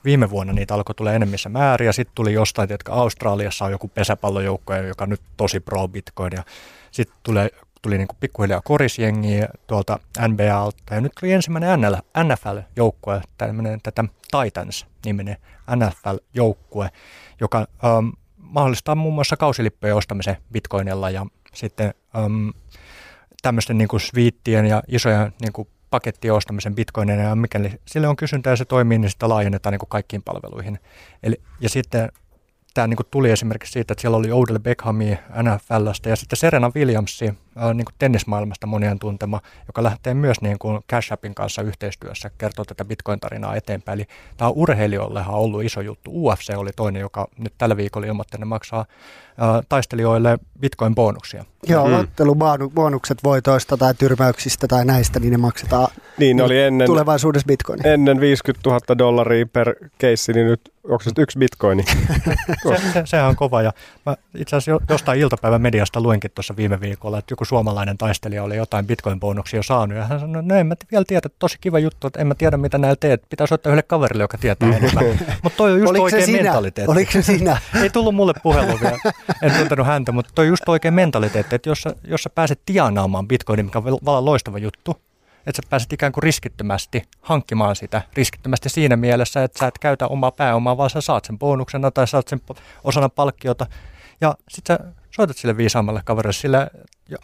[0.04, 4.74] Viime vuonna niitä alkoi tulla enemmissä määriä, sitten tuli jostain, että Australiassa on joku pesäpallojoukko,
[4.74, 6.42] joka nyt tosi pro Bitcoin, ja
[6.90, 7.40] sitten tuli,
[7.82, 11.80] tuli niin pikkuhiljaa korisjengiä tuolta NBAlta, ja nyt tuli ensimmäinen
[12.24, 15.36] NFL-joukkue, tämmöinen tätä Titans-niminen
[15.76, 16.90] NFL-joukkue,
[17.40, 17.66] joka
[17.98, 22.52] um, mahdollistaa muun muassa kausilippujen ostamisen bitcoinilla ja sitten äm,
[23.42, 28.16] tämmöisten niin kuin sviittien ja isojen niin kuin pakettien ostamisen bitcoinina ja mikäli sille on
[28.16, 30.78] kysyntää ja se toimii, niin sitä laajennetaan niin kuin kaikkiin palveluihin.
[31.22, 32.12] Eli, ja sitten
[32.74, 37.28] tämä niin tuli esimerkiksi siitä, että siellä oli Odell Beckhamia NFLstä ja sitten Serena Williamsi
[37.28, 37.36] äh,
[37.74, 42.64] niin kuin tennismaailmasta monien tuntema, joka lähtee myös niin kuin Cash Appin kanssa yhteistyössä kertoo
[42.64, 43.98] tätä Bitcoin-tarinaa eteenpäin.
[43.98, 46.10] Eli tämä on urheilijoillehan ollut iso juttu.
[46.26, 48.84] UFC oli toinen, joka nyt tällä viikolla ilmoitti, että ne maksaa
[49.68, 51.44] taistelijoille bitcoin-bonuksia.
[51.68, 51.94] Joo, mm.
[51.94, 55.88] ottelubonukset voitoista tai tyrmäyksistä tai näistä, niin ne maksetaan
[56.18, 57.86] niin, ne oli ennen, tulevaisuudessa bitcoin.
[57.86, 61.84] Ennen 50 000 dollaria per keissi, niin nyt onko se yksi bitcoini?
[62.68, 63.62] se, se, sehän on kova.
[63.62, 63.72] Ja
[64.06, 68.56] mä itse asiassa jostain iltapäivän mediasta luenkin tuossa viime viikolla, että joku suomalainen taistelija oli
[68.56, 69.98] jotain bitcoin-bonuksia saanut.
[69.98, 72.56] Ja hän sanoi, no en mä vielä tiedä, tosi kiva juttu, että en mä tiedä
[72.56, 73.22] mitä näillä teet.
[73.30, 75.04] Pitää soittaa yhdelle kaverille, joka tietää enemmän.
[75.42, 76.92] Mutta toi on just Oliko oikein mentaliteetti.
[76.92, 77.58] Oliko se sinä?
[77.82, 78.98] Ei tullut mulle puhelu vielä
[79.42, 83.28] en tuntenut häntä, mutta toi just oikein mentaliteetti, että jos sä, jos sä pääset tienaamaan
[83.28, 84.96] bitcoinin, mikä on vallan loistava juttu,
[85.46, 90.06] että sä pääset ikään kuin riskittömästi hankkimaan sitä, riskittömästi siinä mielessä, että sä et käytä
[90.06, 92.40] omaa pääomaa, vaan sä saat sen bonuksena tai saat sen
[92.84, 93.66] osana palkkiota.
[94.20, 94.78] Ja sit sä
[95.14, 96.68] soitat sille viisaammalle kaverille, sillä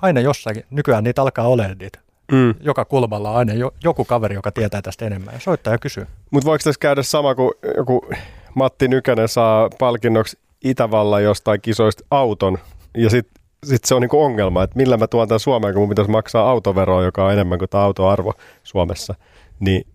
[0.03, 1.98] aina jossakin, nykyään niitä alkaa olemaan niitä.
[2.33, 2.55] Mm.
[2.61, 5.35] Joka kulmalla on aina jo, joku kaveri, joka tietää tästä enemmän.
[5.35, 6.07] Ja soittaa ja kysyy.
[6.31, 8.11] Mutta voiko tässä käydä sama kuin joku
[8.55, 12.59] Matti Nykänen saa palkinnoksi Itävallan jostain kisoista auton
[12.96, 15.88] ja sitten sit se on niinku ongelma, että millä mä tuon tämän Suomeen, kun mun
[15.88, 19.14] pitäisi maksaa autoveroa, joka on enemmän kuin tämä autoarvo Suomessa.
[19.61, 19.87] Niin,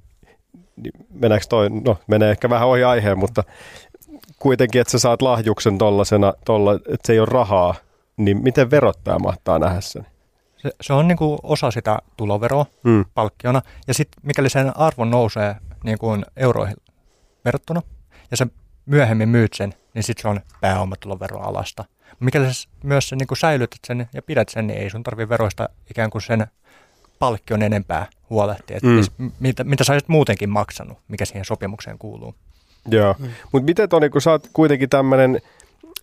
[0.76, 3.44] niin meneekö toi, no menee ehkä vähän ohi aiheen, mutta
[4.40, 7.76] kuitenkin, että sä saat lahjuksen tollasena, tolla, että se ei ole rahaa,
[8.18, 10.08] niin miten verottaja mahtaa nähdä sen?
[10.58, 13.06] Se, se on niin kuin osa sitä tuloveroa Mm.
[13.14, 13.62] palkkiona.
[13.88, 16.76] Ja sitten mikäli sen arvo nousee niin kuin euroihin
[17.46, 17.82] verrattuna,
[18.32, 18.48] ja sä
[18.86, 21.86] myöhemmin myyt sen, niin sitten se on pääomatuloveroa alasta.
[22.20, 25.30] Mikäli sä myös sen, niin kuin säilytät sen ja pidät sen, niin ei sun tarvi
[25.30, 26.48] veroista ikään kuin sen
[27.20, 28.80] palkkion enempää huolehtia.
[28.84, 29.02] Mm.
[29.18, 29.32] Mm.
[29.40, 32.36] Mitä, mitä sä olisit muutenkin maksanut, mikä siihen sopimukseen kuuluu.
[32.92, 33.30] Joo, mm.
[33.52, 35.42] mutta miten Toni, kun sä oot kuitenkin tämmöinen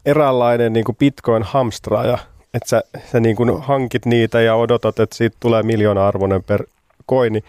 [0.07, 2.19] eräänlainen niin bitcoin-hamstraaja,
[2.55, 6.65] että sä, sä niin kuin hankit niitä ja odotat, että siitä tulee miljoona arvoinen per
[7.07, 7.45] koini,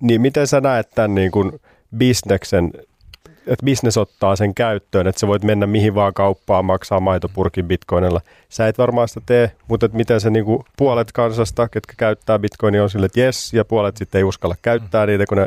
[0.00, 1.60] niin miten sä näet tämän niin kuin
[1.96, 2.70] bisneksen,
[3.46, 8.20] että bisnes ottaa sen käyttöön, että sä voit mennä mihin vaan kauppaan maksaa maitopurkin bitcoinilla.
[8.48, 12.38] Sä et varmaan sitä tee, mutta että miten se niin kuin puolet kansasta, ketkä käyttää
[12.38, 15.46] bitcoinia on sille, että jes, ja puolet sitten ei uskalla käyttää niitä, kun ne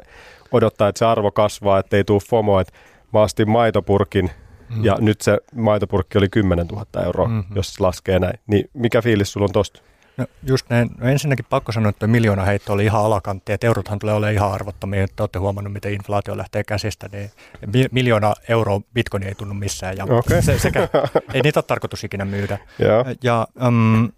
[0.52, 2.74] odottaa, että se arvo kasvaa, että ei tule FOMO, että
[3.14, 4.32] mä ostin maitopurkin
[4.76, 4.86] Mm.
[4.86, 7.36] ja nyt se maitopurkki oli 10 000 euroa, Mhm.
[7.38, 7.56] mm-hmm.
[7.56, 8.40] jos laskee näin.
[8.48, 9.82] Niin mikä fiilis sulla on tosta?
[10.18, 10.90] No just näin.
[10.98, 14.52] No ensinnäkin pakko sanoa, että miljoona heitto oli ihan alakantti, että eurothan tulee olemaan ihan
[14.52, 17.32] arvottomia, että olette huomannut, miten inflaatio lähtee käsistä, niin
[17.74, 20.42] mi- miljoona euroa bitcoin ei tunnu missään, ja Okei.
[20.42, 20.80] se, sekä,
[21.34, 22.58] ei niitä ole tarkoitus ikinä myydä.
[22.80, 23.06] Joo.
[23.24, 24.12] Ja, um,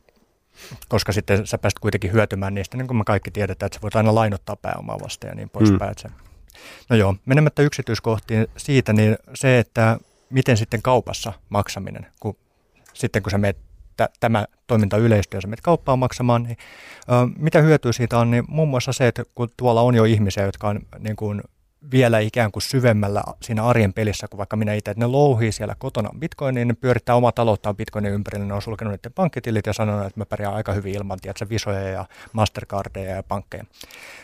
[0.90, 3.96] koska sitten sä pääst kuitenkin hyötymään niistä, niin kuin me kaikki tiedetään, että sä voit
[3.96, 5.96] aina lainottaa pääomaa vasta ja niin poispäin.
[6.04, 6.12] Mm.
[6.90, 9.98] No joo, menemättä yksityiskohtiin siitä, niin se, että
[10.32, 12.36] miten sitten kaupassa maksaminen, kun
[12.94, 13.58] sitten kun sä meet
[13.98, 16.58] tä- tämä toiminta yleistyy ja sä menet kauppaan maksamaan, niin
[17.02, 20.46] ö, mitä hyötyä siitä on, niin muun muassa se, että kun tuolla on jo ihmisiä,
[20.46, 21.42] jotka on niin kuin
[21.92, 25.76] vielä ikään kuin syvemmällä siinä arjen pelissä kuin vaikka minä itse, että ne louhii siellä
[25.78, 30.08] kotona bitcoiniin, ne pyörittää omaa talouttaan bitcoinin ympärillä, ne on sulkenut niiden pankkitilit ja sanonut,
[30.08, 33.64] että mä pärjään aika hyvin ilman, tiedätkö, visoja ja mastercardeja ja pankkeja.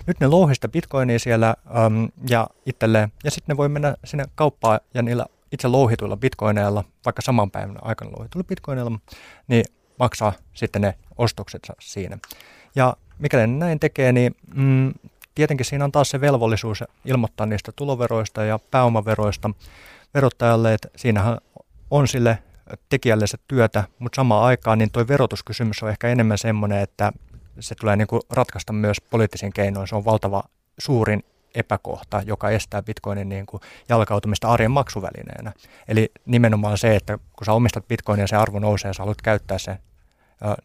[0.08, 4.26] Nyt ne louhii sitä bitcoinia siellä äm, ja itselleen, ja sitten ne voi mennä sinne
[4.36, 9.00] kauppaan ja niillä itse louhituilla bitcoineilla, vaikka saman päivän aikana louhituilla bitcoineilla,
[9.48, 9.66] niin
[10.00, 12.18] maksaa sitten ne ostoksensa siinä.
[12.76, 14.94] Ja mikäli ne näin tekee, niin mm,
[15.36, 19.50] tietenkin siinä on taas se velvollisuus ilmoittaa niistä tuloveroista ja pääomaveroista
[20.14, 21.38] verottajalle, että siinähän
[21.92, 22.38] on sille
[22.90, 27.12] tekijälle se työtä, mutta samaan aikaan niin tuo verotuskysymys on ehkä enemmän semmoinen, että
[27.60, 29.88] se tulee niin kuin ratkaista myös poliittisin keinoin.
[29.88, 30.44] Se on valtava
[30.80, 31.24] suurin
[31.58, 35.54] epäkohta, joka estää bitcoinin niin kuin jalkautumista arjen maksuvälineenä.
[35.88, 39.22] Eli nimenomaan se, että kun sä omistat bitcoinia ja se arvo nousee ja sä haluat
[39.22, 39.80] käyttää sen,
[40.46, 40.56] äh,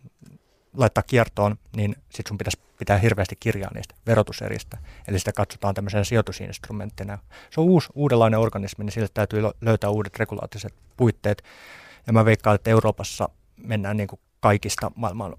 [0.77, 4.79] laittaa kiertoon, niin sit sun pitäisi pitää hirveästi kirjaa niistä verotuseristä.
[5.09, 7.19] Eli sitä katsotaan tämmöisenä sijoitusinstrumenttina.
[7.51, 11.43] Se on uusi, uudenlainen organismi, niin sille täytyy löytää uudet regulaattiset puitteet.
[12.07, 15.37] Ja mä veikkaan, että Euroopassa mennään niin kuin kaikista maailman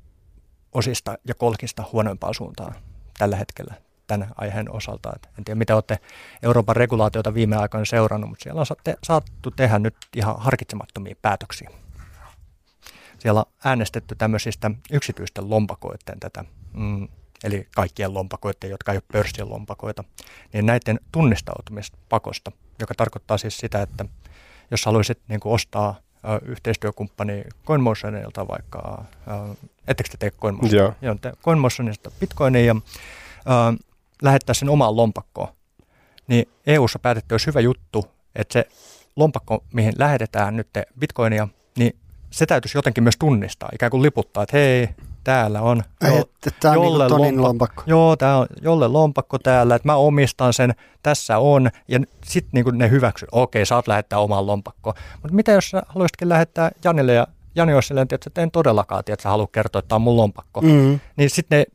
[0.71, 2.75] osista ja kolkista huonoimpaan suuntaan
[3.17, 3.73] tällä hetkellä
[4.07, 5.13] tämän aiheen osalta.
[5.15, 5.99] Et en tiedä, mitä olette
[6.43, 8.65] Euroopan regulaatiota viime aikoina seurannut, mutta siellä on
[9.03, 11.69] saattu tehdä nyt ihan harkitsemattomia päätöksiä.
[13.19, 17.07] Siellä on äänestetty tämmöisistä yksityisten lompakoiden tätä, mm,
[17.43, 20.03] eli kaikkien lompakoiden, jotka ei ole pörssin lompakoita,
[20.53, 24.05] niin näiden tunnistautumispakosta, joka tarkoittaa siis sitä, että
[24.71, 25.95] jos haluaisit niin kuin ostaa
[26.45, 29.03] yhteistyökumppani CoinMotionilta vaikka,
[29.87, 30.81] ettekö te tee CoinMotion?
[30.81, 30.93] Joo.
[31.01, 32.75] Joo, te CoinMotionista bitcoinia ja
[34.23, 35.47] lähettää sen omaan lompakkoon.
[36.27, 38.05] Niin EU-ssa päätetty olisi hyvä juttu,
[38.35, 38.65] että se
[39.15, 40.67] lompakko, mihin lähetetään nyt
[40.99, 41.95] bitcoinia, niin
[42.29, 44.89] se täytyisi jotenkin myös tunnistaa, ikään kuin liputtaa, että hei,
[45.23, 45.83] täällä on
[46.21, 47.83] että tämä on jolle niin Tonin lompa- lompakko.
[47.85, 52.77] Joo, tämä on jolle lompakko täällä, että mä omistan sen, tässä on, ja sitten niin
[52.77, 54.95] ne hyväksyy, okei, saat lähettää omaan lompakkoon.
[55.21, 59.23] Mutta mitä jos sä haluaisitkin lähettää Janille, ja Jani olisi silleen, että en todellakaan, että
[59.23, 60.61] sä haluat kertoa, että tämä on mun lompakko.
[60.61, 61.65] Mm, Niin sitten ne,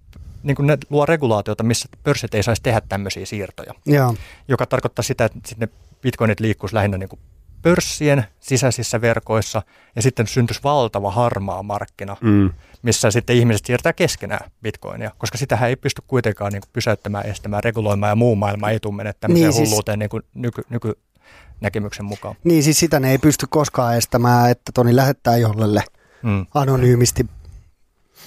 [0.49, 4.15] niin ne luo regulaatiota, missä pörssit ei saisi tehdä tämmöisiä siirtoja, joo.
[4.49, 7.21] joka tarkoittaa sitä, että sitten ne bitcoinit liikkuisi lähinnä niin kuin
[7.63, 9.63] pörssien sisäisissä verkoissa,
[9.97, 12.51] ja sitten syntyisi valtava harmaa markkina, Mm.
[12.83, 17.65] missä sitten ihmiset siirtää keskenään bitcoinia, koska sitähän ei pysty kuitenkaan niin kuin pysäyttämään, estämään,
[17.65, 22.05] reguloimaan ja muu maailma ei tule mennä tämmöiseen Niin, siis- hulluuteen niin kuin nyky, nykynäkemyksen
[22.05, 22.35] mukaan.
[22.45, 25.83] Niin siis sitä ne ei pysty koskaan estämään, että Toni lähettää jollelle
[26.23, 26.47] Mm.
[26.55, 27.27] anonyymisti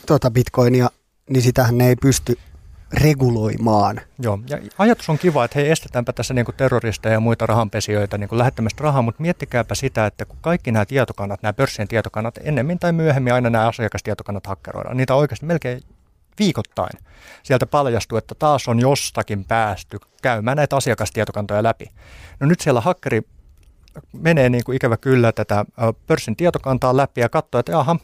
[0.05, 0.89] tota bitcoinia,
[1.29, 2.37] niin sitähän ne ei pysty
[2.93, 4.01] reguloimaan.
[4.19, 8.29] Joo, ja ajatus on kiva, että hei, estetäänpä tässä niin terroristeja ja muita rahanpesijöitä niin
[8.31, 12.91] lähettämästä rahaa, mutta miettikääpä sitä, että kun kaikki nämä tietokannat, nämä pörssien tietokannat, ennemmin tai
[12.91, 15.81] myöhemmin aina nämä asiakastietokannat hakkeroidaan, niitä oikeasti melkein
[16.39, 16.99] viikoittain.
[17.43, 21.85] Sieltä paljastuu, että taas on jostakin päästy käymään näitä asiakastietokantoja läpi.
[22.39, 23.21] No nyt siellä hakkeri
[24.13, 25.65] menee niin kuin ikävä kyllä tätä
[26.07, 27.97] pörssin tietokantaa läpi ja katsoo, että aha,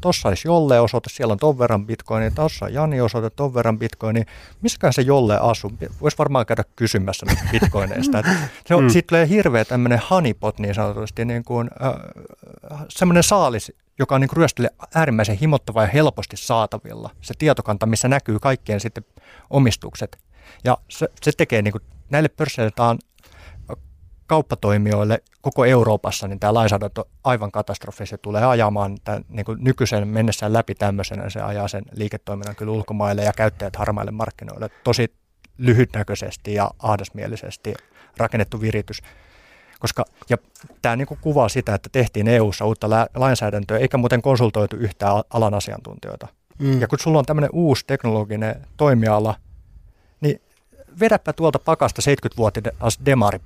[0.00, 3.78] Tuossa olisi jolle osoite, siellä on ton verran bitcoinia, tuossa on Jani osoite, ton verran
[3.78, 4.24] bitcoinia.
[4.62, 5.72] Missäkään se jolle asuu?
[6.00, 8.22] Voisi varmaan käydä kysymässä näistä bitcoineista.
[8.66, 8.90] se on, mm.
[8.90, 14.30] Siitä tulee hirveä tämmöinen honeypot niin sanotusti, niin kuin, äh, semmoinen saalis, joka on niin
[14.32, 17.10] ryöstille äärimmäisen himottava ja helposti saatavilla.
[17.20, 19.04] Se tietokanta, missä näkyy kaikkien sitten
[19.50, 20.18] omistukset.
[20.64, 22.70] Ja se, se tekee niin kuin, näille pörsseille
[24.26, 28.06] kauppatoimijoille koko Euroopassa, niin tämä lainsäädäntö aivan katastrofi.
[28.06, 31.30] Se tulee ajamaan tämän, niin kuin nykyisen mennessään läpi tämmöisenä.
[31.30, 35.14] Se ajaa sen liiketoiminnan kyllä ulkomaille ja käyttäjät harmaille markkinoille tosi
[35.58, 37.74] lyhytnäköisesti ja ahdasmielisesti
[38.16, 39.02] rakennettu viritys.
[39.78, 40.36] Koska, ja
[40.82, 45.54] tämä niin kuin kuvaa sitä, että tehtiin EU-ssa uutta lainsäädäntöä, eikä muuten konsultoitu yhtään alan
[45.54, 46.28] asiantuntijoita.
[46.58, 46.80] Mm.
[46.80, 49.34] Ja kun sulla on tämmöinen uusi teknologinen toimiala,
[50.20, 50.40] niin
[51.00, 53.38] vedäpä tuolta pakasta 70-vuotias demari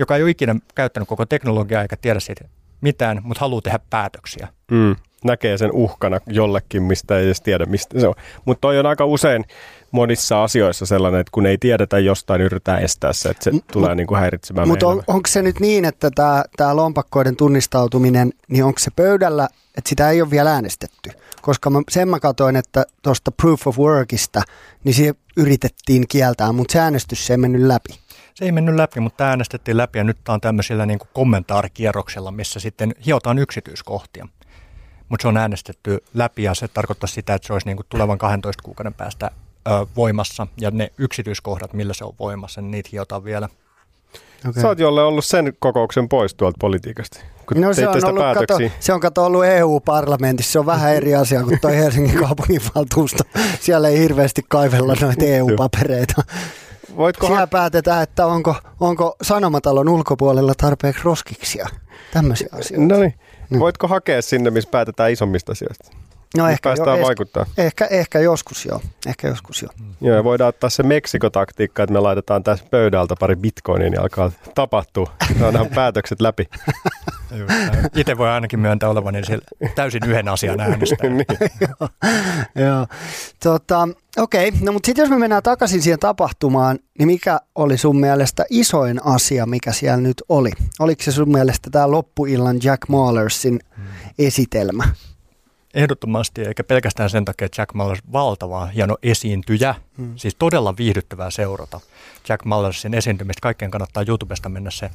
[0.00, 2.44] joka ei ole ikinä käyttänyt koko teknologiaa eikä tiedä siitä
[2.80, 4.48] mitään, mutta haluaa tehdä päätöksiä.
[4.70, 8.14] Mm, näkee sen uhkana jollekin, mistä ei edes tiedä, mistä se on.
[8.44, 9.44] Mutta toi on aika usein
[9.90, 13.94] monissa asioissa sellainen, että kun ei tiedetä jostain, yritetään estää se, että se M- tulee
[13.94, 16.10] niin kuin häiritsemään Mutta on, onko se nyt niin, että
[16.56, 21.10] tämä lompakkoiden tunnistautuminen, niin onko se pöydällä, että sitä ei ole vielä äänestetty?
[21.42, 24.42] Koska mä, sen mä katsoin, että tuosta proof of workista,
[24.84, 27.98] niin se yritettiin kieltää, mutta se äänestys se ei mennyt läpi
[28.40, 32.30] se ei mennyt läpi, mutta äänestettiin läpi ja nyt tämä on tämmöisillä niin kuin kommentaarikierroksella,
[32.30, 34.28] missä sitten hiotaan yksityiskohtia.
[35.08, 38.18] Mutta se on äänestetty läpi ja se tarkoittaa sitä, että se olisi niin kuin tulevan
[38.18, 39.30] 12 kuukauden päästä
[39.68, 43.48] ö, voimassa ja ne yksityiskohdat, millä se on voimassa, niin niitä hiotaan vielä.
[44.48, 44.62] Okay.
[44.62, 48.58] Sä oot jolle ollut sen kokouksen pois tuolta politiikasta, kun no, se on, ollut, kato,
[48.80, 53.24] se on kato ollut EU-parlamentissa, se on vähän eri asia kuin tuo Helsingin kaupunginvaltuusto.
[53.60, 56.22] Siellä ei hirveästi kaivella noita EU-papereita.
[57.00, 61.68] Voitko Siellä ha- päätetään, että onko, onko Sanomatalon ulkopuolella tarpeeksi roskiksia.
[62.12, 62.94] Tämmöisiä asioita.
[62.94, 63.14] No niin.
[63.58, 65.90] Voitko hakea sinne, missä päätetään isommista asioista?
[66.36, 67.46] No ehkä, päästään jo, vaikuttaa.
[67.58, 68.80] Ehkä, ehkä joskus joo.
[69.06, 69.72] Ehkä joskus joo.
[69.80, 70.08] Mm.
[70.08, 75.12] Joo, voidaan ottaa se Meksikotaktiikka, että me laitetaan tässä pöydältä pari bitcoinia, niin alkaa tapahtua.
[75.40, 76.48] Saadaan päätökset läpi.
[77.96, 79.22] Itse voi ainakin myöntää olevani
[79.74, 80.98] täysin yhden asian äänestää.
[81.10, 81.24] niin.
[81.60, 81.88] joo,
[82.66, 82.86] joo.
[83.42, 84.60] Tota, Okei, okay.
[84.62, 89.06] no mutta sitten jos me mennään takaisin siihen tapahtumaan, niin mikä oli sun mielestä isoin
[89.06, 90.50] asia, mikä siellä nyt oli?
[90.78, 93.84] Oliko se sun mielestä tämä loppuillan Jack Mahlersin hmm.
[94.18, 94.84] esitelmä?
[95.74, 100.12] Ehdottomasti, eikä pelkästään sen takia, että Jack Mallers valtava hieno esiintyjä, hmm.
[100.16, 101.80] siis todella viihdyttävää seurata.
[102.28, 104.90] Jack Mallersin esiintymistä, kaikkien kannattaa YouTubesta mennä se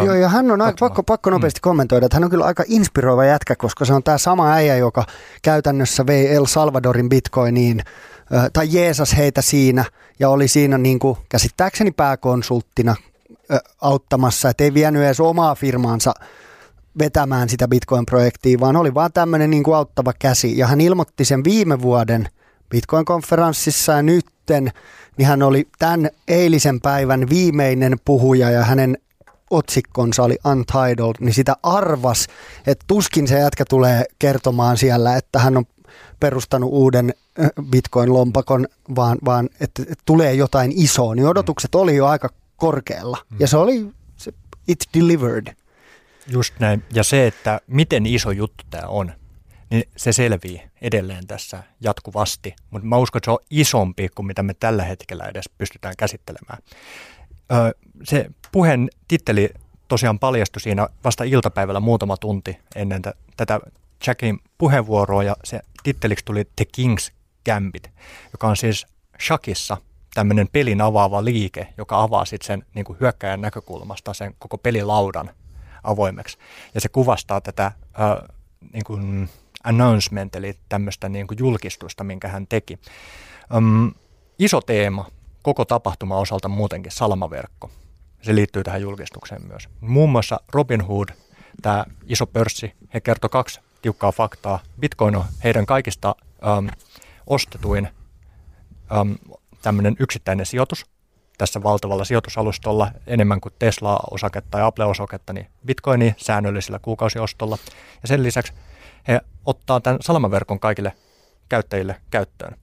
[0.00, 1.62] Uh, Joo, ja hän on aika, pakko, pakko nopeasti mm.
[1.62, 5.04] kommentoida, että hän on kyllä aika inspiroiva jätkä, koska se on tämä sama äijä, joka
[5.42, 7.82] käytännössä vei El Salvadorin bitcoiniin
[8.52, 9.84] tai Jeesus heitä siinä
[10.18, 12.96] ja oli siinä niin kuin, käsittääkseni pääkonsulttina
[13.80, 16.14] auttamassa, että ei vienyt edes omaa firmaansa
[16.98, 20.58] vetämään sitä Bitcoin-projektia, vaan oli vaan tämmöinen niin kuin auttava käsi.
[20.58, 22.28] Ja hän ilmoitti sen viime vuoden
[22.70, 24.72] Bitcoin-konferenssissa ja nytten,
[25.16, 28.98] niin hän oli tämän eilisen päivän viimeinen puhuja ja hänen
[29.50, 32.26] otsikkonsa oli Untitled, niin sitä arvas,
[32.66, 35.64] että tuskin se jätkä tulee kertomaan siellä, että hän on
[36.20, 37.14] perustanut uuden
[37.62, 43.18] bitcoin-lompakon, vaan, vaan että, että tulee jotain isoa, niin odotukset oli jo aika korkealla.
[43.38, 44.32] Ja se oli, se,
[44.68, 45.54] it delivered.
[46.30, 46.84] Just näin.
[46.92, 49.12] Ja se, että miten iso juttu tämä on,
[49.70, 52.56] niin se selvii edelleen tässä jatkuvasti.
[52.70, 56.58] Mutta mä uskon, että se on isompi kuin mitä me tällä hetkellä edes pystytään käsittelemään.
[57.52, 57.70] Öö,
[58.04, 59.50] se puheen titteli
[59.88, 63.60] tosiaan paljastui siinä vasta iltapäivällä muutama tunti ennen t- tätä
[64.06, 67.12] Jackin puheenvuoroa ja se titteliksi tuli The King's
[67.44, 67.90] Gambit,
[68.32, 68.86] joka on siis
[69.20, 69.76] shakissa
[70.14, 75.30] tämmöinen pelin avaava liike, joka avaa sitten sen niin hyökkäjän näkökulmasta sen koko pelilaudan
[75.84, 76.38] avoimeksi.
[76.74, 78.36] Ja se kuvastaa tätä äh,
[78.72, 79.28] niin kuin
[79.64, 82.78] announcement, eli tämmöistä niin kuin julkistusta, minkä hän teki.
[83.56, 83.94] Um,
[84.38, 85.06] iso teema
[85.42, 87.70] koko tapahtuma osalta muutenkin salamaverkko.
[88.22, 89.68] Se liittyy tähän julkistukseen myös.
[89.80, 91.08] Muun muassa Robin Hood,
[91.62, 94.58] tämä iso pörssi, he kertoi kaksi tiukkaa faktaa.
[94.80, 96.14] Bitcoin on heidän kaikista
[96.58, 96.68] um,
[97.26, 97.88] ostetuin
[99.00, 100.86] um, tämmöinen yksittäinen sijoitus
[101.38, 107.58] tässä valtavalla sijoitusalustolla enemmän kuin Tesla-osaketta ja Apple-osaketta, niin Bitcoini säännöllisellä kuukausiostolla.
[108.02, 108.52] Ja sen lisäksi
[109.08, 110.92] he ottaa tämän salamaverkon kaikille
[111.48, 112.56] käyttäjille käyttöön.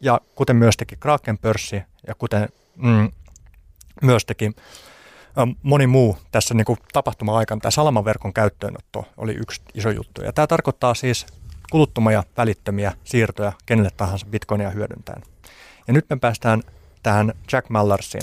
[0.00, 3.12] Ja kuten myös teki Kraken pörssi ja kuten mm,
[4.02, 4.52] myös teki
[5.62, 10.22] moni muu tässä niin kuin tapahtuma-aikana, tämä salamaverkon käyttöönotto oli yksi iso juttu.
[10.22, 11.26] Ja tämä tarkoittaa siis
[11.70, 15.22] kuluttomia välittömiä siirtoja kenelle tahansa bitcoinia hyödyntäen.
[15.86, 16.62] Ja nyt me päästään
[17.04, 18.20] tähän Jack Mallarsin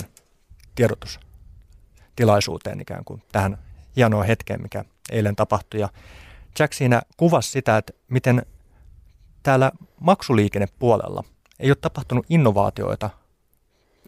[0.74, 3.58] tiedotustilaisuuteen ikään kuin tähän
[3.96, 5.80] hienoa hetkeen, mikä eilen tapahtui.
[5.80, 5.88] Ja
[6.58, 8.46] Jack siinä kuvasi sitä, että miten
[9.42, 11.24] täällä maksuliikennepuolella
[11.60, 13.10] ei ole tapahtunut innovaatioita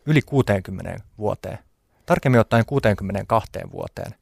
[0.06, 1.58] yli 60 vuoteen.
[2.06, 4.14] Tarkemmin ottaen 62 vuoteen.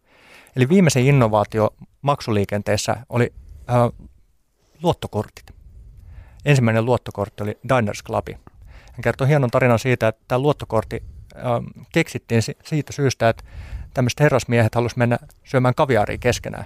[0.57, 3.33] Eli viimeisen innovaatio maksuliikenteessä oli
[3.71, 3.77] äh,
[4.83, 5.55] luottokortit.
[6.45, 8.27] Ensimmäinen luottokortti oli Diners Club.
[8.93, 11.03] Hän kertoi hienon tarinan siitä, että tämä luottokortti
[11.37, 11.43] äh,
[11.93, 13.45] keksittiin siitä syystä, että
[13.95, 16.65] tämmöiset herrasmiehet halusivat mennä syömään kaviaaria keskenään.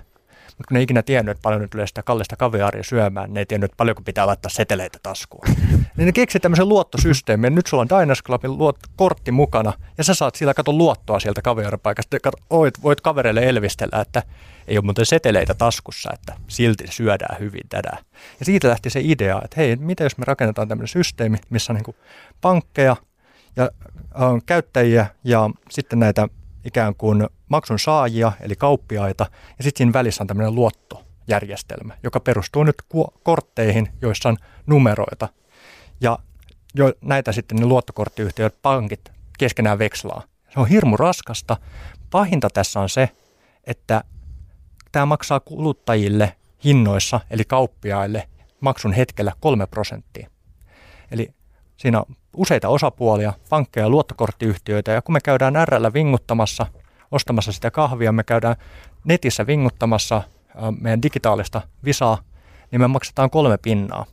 [0.59, 3.40] Mutta kun ne ei ikinä tiennyt, että paljon nyt tulee sitä kallista kaviaaria syömään, ne
[3.40, 5.45] ei tiennyt, että paljonko pitää laittaa seteleitä taskuun.
[5.97, 7.55] niin ne keksi tämmöisen luottosysteemin.
[7.55, 11.42] Nyt sulla on Diners Clubin luot, kortti mukana ja sä saat sillä kato luottoa sieltä
[11.42, 12.21] kaviaaripaikasta.
[12.21, 14.23] Kato, voit, voit kavereille elvistellä, että
[14.69, 17.97] ei ole muuten seteleitä taskussa, että silti syödään hyvin tätä.
[18.38, 21.81] Ja siitä lähti se idea, että hei, mitä jos me rakennetaan tämmöinen systeemi, missä on
[21.87, 21.97] niin
[22.40, 22.97] pankkeja
[23.57, 26.29] ja äh, käyttäjiä ja sitten näitä
[26.66, 29.26] ikään kuin maksun saajia, eli kauppiaita,
[29.59, 32.76] ja sitten siinä välissä on tämmöinen luottojärjestelmä, joka perustuu nyt
[33.22, 35.29] kortteihin, joissa on numeroita.
[36.00, 36.18] Ja
[36.74, 40.22] jo näitä sitten ne luottokorttiyhtiöt, pankit keskenään vekslaa.
[40.55, 41.57] Se on hirmu raskasta.
[42.11, 43.11] Pahinta tässä on se,
[43.64, 44.05] että
[44.92, 48.29] tämä maksaa kuluttajille hinnoissa, eli kauppiaille,
[48.61, 50.31] maksun hetkellä kolme prosenttia.
[51.11, 51.35] Eli
[51.76, 56.66] siinä on useita osapuolia, pankkeja ja luottokorttiyhtiöitä, ja kun me käydään RL vinguttamassa,
[57.12, 58.57] ostamassa sitä kahvia, me käydään
[59.05, 60.22] netissä vinguttamassa
[60.81, 62.18] meidän digitaalista visaa,
[62.70, 64.07] niin me maksetaan kolme pinnaa.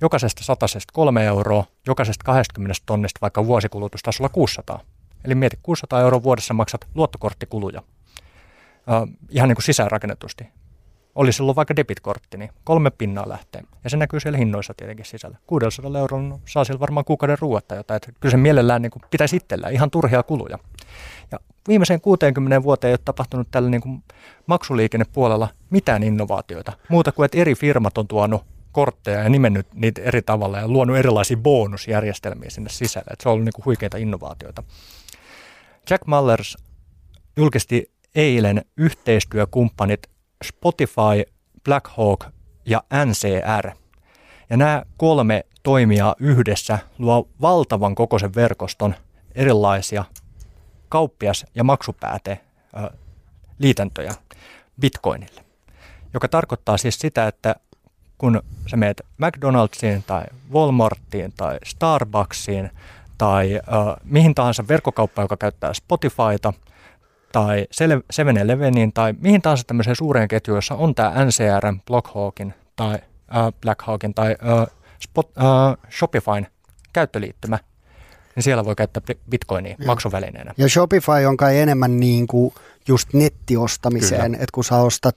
[0.00, 4.80] Jokaisesta satasesta kolme euroa, jokaisesta 20 tonnista vaikka vuosikulutustasolla 600.
[5.24, 7.82] Eli mieti, 600 euroa vuodessa maksat luottokorttikuluja.
[8.92, 10.48] Äh, ihan niin kuin sisäänrakennetusti
[11.18, 13.62] oli silloin vaikka debitkortti, niin kolme pinnaa lähtee.
[13.84, 15.38] Ja se näkyy siellä hinnoissa tietenkin sisällä.
[15.46, 17.96] 600 eurolla saa siellä varmaan kuukauden ruoetta jotain.
[17.96, 20.58] Että kyllä se mielellään niin kuin pitäisi itsellään ihan turhia kuluja.
[21.32, 24.02] Ja viimeiseen 60 vuoteen ei ole tapahtunut tällä niin kuin
[24.46, 26.72] maksuliikennepuolella mitään innovaatioita.
[26.88, 30.96] Muuta kuin, että eri firmat on tuonut kortteja ja nimennyt niitä eri tavalla ja luonut
[30.96, 33.10] erilaisia bonusjärjestelmiä sinne sisälle.
[33.12, 34.62] Että se on ollut kuin huikeita innovaatioita.
[35.90, 36.56] Jack Mallers
[37.36, 41.32] julkisti eilen yhteistyökumppanit Spotify,
[41.64, 42.24] Blackhawk
[42.66, 43.70] ja NCR.
[44.50, 48.94] Ja nämä kolme toimijaa yhdessä luo valtavan kokoisen verkoston
[49.34, 50.04] erilaisia
[50.88, 52.40] kauppias- ja maksupääte
[53.58, 54.14] liitäntöjä
[54.80, 55.44] Bitcoinille,
[56.14, 57.54] joka tarkoittaa siis sitä, että
[58.18, 62.70] kun sä meet McDonald'siin tai Walmartiin tai Starbucksiin
[63.18, 66.52] tai äh, mihin tahansa verkkokauppaan, joka käyttää Spotifyta–
[67.32, 72.94] tai 7-Eleveniin tai mihin tahansa tämmöiseen suureen ketjuun, jossa on tämä NCR, Blockhawkin tai
[73.36, 74.66] äh, Blackhawkin tai äh,
[75.00, 76.46] Spot, äh, Shopifyn
[76.92, 77.58] käyttöliittymä,
[78.34, 79.86] niin siellä voi käyttää bitcoinia ja.
[79.86, 80.54] maksuvälineenä.
[80.56, 82.54] Ja Shopify on kai enemmän niin kuin
[82.88, 85.16] just nettiostamiseen, että kun sä ostat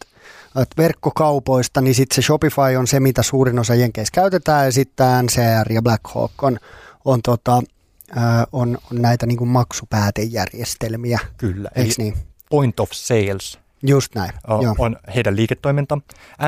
[0.77, 5.73] verkkokaupoista, niin sitten se Shopify on se, mitä suurin osa jenkeissä käytetään, ja sitten NCR
[5.73, 6.59] ja Blackhawk on,
[7.05, 7.63] on tota,
[8.51, 11.19] on, on näitä niin kuin maksupäätejärjestelmiä.
[11.37, 12.13] Kyllä, eli niin?
[12.49, 14.31] point of sales Just näin.
[14.47, 14.75] On, joo.
[14.77, 15.97] on heidän liiketoiminta.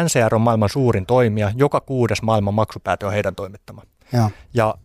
[0.04, 1.52] NCR on maailman suurin toimija.
[1.56, 3.82] Joka kuudes maailman maksupääte on heidän toimittama.
[4.13, 4.30] Joo.
[4.54, 4.76] Ja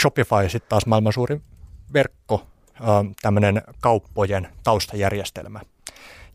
[0.00, 1.42] Shopify sitten taas maailman suurin
[1.92, 2.46] verkko,
[3.22, 5.60] tämmöinen kauppojen taustajärjestelmä.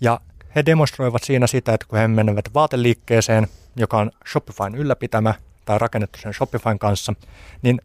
[0.02, 0.22] Ja
[0.56, 5.34] he demonstroivat siinä sitä, että kun he menevät vaateliikkeeseen, joka on Shopifyn ylläpitämä
[5.66, 7.14] tai rakennettu sen Shopifyn kanssa,
[7.62, 7.82] niin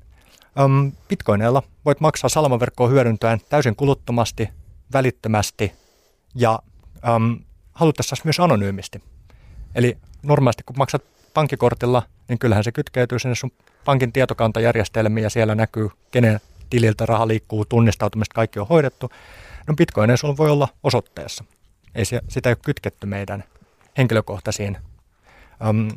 [0.65, 4.49] Um, Bitcoineilla voit maksaa salamaverkkoa hyödyntäen täysin kuluttomasti,
[4.93, 5.73] välittömästi
[6.35, 6.59] ja
[7.17, 7.41] um,
[7.73, 9.03] haluttaessa myös anonyymisti.
[9.75, 11.03] Eli normaalisti kun maksat
[11.35, 13.53] pankkikortilla, niin kyllähän se kytkeytyy sinne sun
[13.85, 19.11] pankin tietokantajärjestelmiin ja siellä näkyy, kenen tililtä raha liikkuu, tunnistautumista, kaikki on hoidettu.
[19.67, 21.45] No Bitcoineilla sulla voi olla osoitteessa.
[21.95, 23.45] Ei se, sitä ei ole kytketty meidän
[23.99, 24.77] henkilökohtaisiin
[25.69, 25.89] um,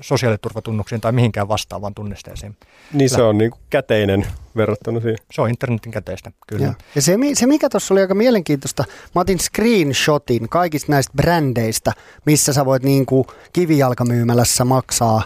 [0.00, 2.56] sosiaaliturvatunnuksiin tai mihinkään vastaavaan tunnisteeseen.
[2.92, 5.18] Niin se on niin kuin käteinen verrattuna siihen.
[5.32, 6.66] Se on internetin käteistä, kyllä.
[6.66, 8.84] Ja, ja se, se, mikä tuossa oli aika mielenkiintoista,
[9.14, 11.92] mä otin screenshotin kaikista näistä brändeistä,
[12.26, 15.22] missä sä voit niin kuin kivijalkamyymälässä maksaa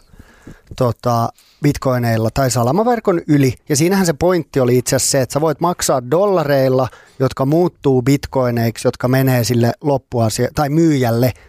[0.76, 1.28] tota,
[1.62, 3.54] bitcoineilla tai salamaverkon yli.
[3.68, 6.88] Ja siinähän se pointti oli itse asiassa se, että sä voit maksaa dollareilla,
[7.18, 11.32] jotka muuttuu bitcoineiksi, jotka menee sille loppuasia tai myyjälle–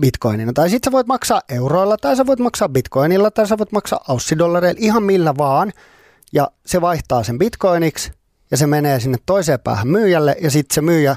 [0.00, 0.52] bitcoinina.
[0.52, 4.00] Tai sitten sä voit maksaa euroilla, tai sä voit maksaa bitcoinilla, tai sä voit maksaa
[4.08, 5.72] aussidollareilla, ihan millä vaan.
[6.32, 8.12] Ja se vaihtaa sen bitcoiniksi,
[8.50, 11.16] ja se menee sinne toiseen päähän myyjälle, ja sitten se myyjä ö,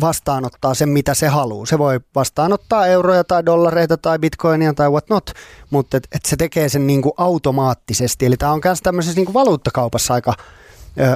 [0.00, 1.66] vastaanottaa sen, mitä se haluaa.
[1.66, 5.30] Se voi vastaanottaa euroja tai dollareita tai bitcoinia tai what not,
[5.70, 8.26] mutta et, et se tekee sen niinku automaattisesti.
[8.26, 10.34] Eli tämä on myös tämmöisessä niinku valuuttakaupassa aika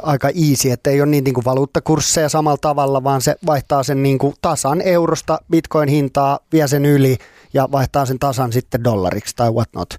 [0.03, 4.03] aika easy, että ei ole niin, niin kuin valuuttakursseja samalla tavalla, vaan se vaihtaa sen
[4.03, 7.19] niin kuin tasan eurosta bitcoin-hintaa, vie sen yli
[7.55, 9.95] ja vaihtaa sen tasan sitten dollariksi tai whatnot.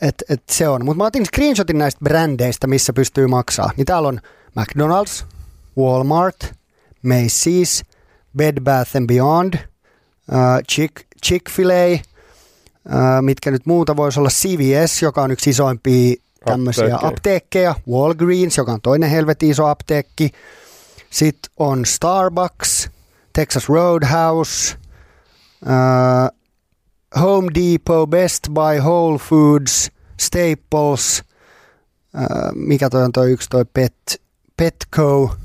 [0.00, 0.84] Et, et se on.
[0.84, 3.70] Mutta mä otin screenshotin näistä brändeistä, missä pystyy maksaa.
[3.76, 4.20] Niin täällä on
[4.60, 5.24] McDonald's,
[5.78, 6.52] Walmart,
[7.06, 7.84] Macy's,
[8.36, 9.54] Bed Bath and Beyond,
[10.72, 10.94] Chick,
[11.26, 11.98] Chick-fil-A,
[13.20, 16.14] mitkä nyt muuta voisi olla CVS, joka on yksi isoimpia
[16.44, 17.08] tämmöisiä Apteekkeja.
[17.08, 20.30] apteekkeja, Walgreens, joka on toinen helvetin iso apteekki,
[21.10, 22.90] sitten on Starbucks,
[23.32, 24.74] Texas Roadhouse,
[25.62, 26.38] uh,
[27.20, 29.90] Home Depot, Best Buy, Whole Foods,
[30.20, 31.22] Staples,
[32.14, 34.22] uh, mikä toi on toi yksi toi Pet,
[34.56, 35.36] Petco,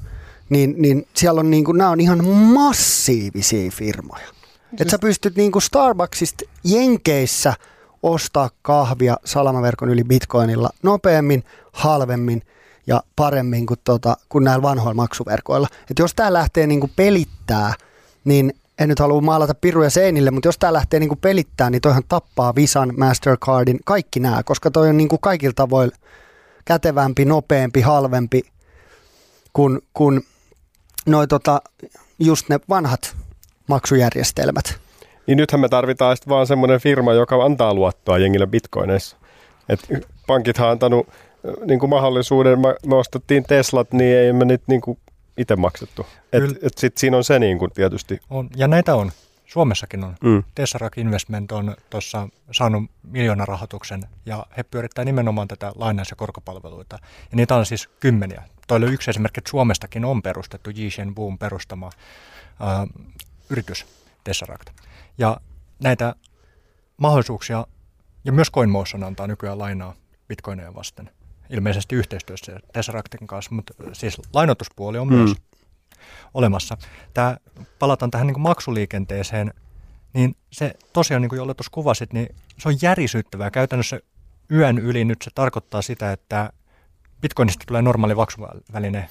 [0.50, 4.28] niin, niin siellä on niinku, nämä on ihan massiivisia firmoja.
[4.80, 7.54] Että sä pystyt niinku Starbucksista Jenkeissä
[8.04, 12.42] ostaa kahvia salamaverkon yli bitcoinilla nopeammin, halvemmin
[12.88, 15.68] ja paremmin kuin, tota, kuin näillä vanhoilla maksuverkoilla.
[15.92, 17.74] Et jos tämä lähtee niinku pelittää,
[18.26, 22.04] niin en nyt halua maalata piruja seinille, mutta jos tämä lähtee niinku pelittää, niin toihan
[22.10, 25.92] tappaa Visan, Mastercardin, kaikki nämä, koska toi on niinku kaikilla tavoin
[26.66, 28.42] kätevämpi, nopeampi, halvempi
[29.54, 30.22] kuin, kuin
[31.06, 31.62] noi tota,
[32.20, 33.16] just ne vanhat
[33.68, 34.89] maksujärjestelmät.
[35.30, 39.18] Niin nythän me tarvitaan sitten vaan semmoinen firma, joka antaa luottoa jengille bitcoineissa.
[39.70, 39.80] Et
[40.28, 44.82] pankithan on antanut äh, niin kuin mahdollisuuden, me, ostettiin Teslat, niin ei me niitä niin
[44.82, 45.00] kuin
[45.38, 46.06] itse maksettu.
[46.34, 46.56] Et, Kyllä.
[46.62, 48.20] et sit siinä on se niin kuin tietysti.
[48.30, 49.12] On, ja näitä on.
[49.46, 50.16] Suomessakin on.
[50.24, 50.44] Mm.
[50.56, 57.00] Tesserac Investment on tuossa saanut miljoonarahoituksen ja he pyörittää nimenomaan tätä lainaus- ja korkopalveluita.
[57.32, 58.44] Ja niitä on siis kymmeniä.
[58.68, 61.90] Toi oli yksi esimerkki, että Suomestakin on perustettu Ji Shen Boom perustama
[62.60, 62.88] ää,
[63.50, 63.86] yritys
[64.24, 64.70] Tesseract.
[65.20, 65.38] Ja
[65.84, 66.16] näitä
[66.98, 67.68] mahdollisuuksia,
[68.26, 69.96] ja myös CoinMotion antaa nykyään lainaa
[70.28, 71.10] bitcoineja vasten.
[71.50, 75.14] Ilmeisesti yhteistyössä Tesseractin kanssa, mutta siis lainoituspuoli on Mm.
[75.16, 75.32] myös
[76.34, 76.78] olemassa.
[77.14, 77.38] Tämä,
[77.80, 79.54] palataan tähän niin maksuliikenteeseen,
[80.14, 83.52] niin se tosiaan, niin kuin jolle tuossa kuvasit, niin se on järisyttävää.
[83.52, 84.00] Käytännössä
[84.52, 86.50] yön yli nyt se tarkoittaa sitä, että
[87.22, 89.10] Bitcoinista tulee normaali maksuväline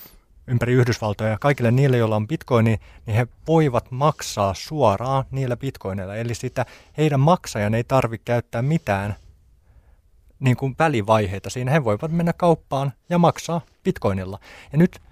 [0.48, 6.16] ympäri Yhdysvaltoja ja kaikille niille, joilla on bitcoini, niin he voivat maksaa suoraan niillä bitcoineilla.
[6.16, 6.66] Eli sitä
[6.98, 9.14] heidän maksajan ei tarvitse käyttää mitään
[10.40, 11.70] niin kuin välivaiheita siinä.
[11.70, 14.38] He voivat mennä kauppaan ja maksaa bitcoinilla.
[14.72, 15.02] Ja nyt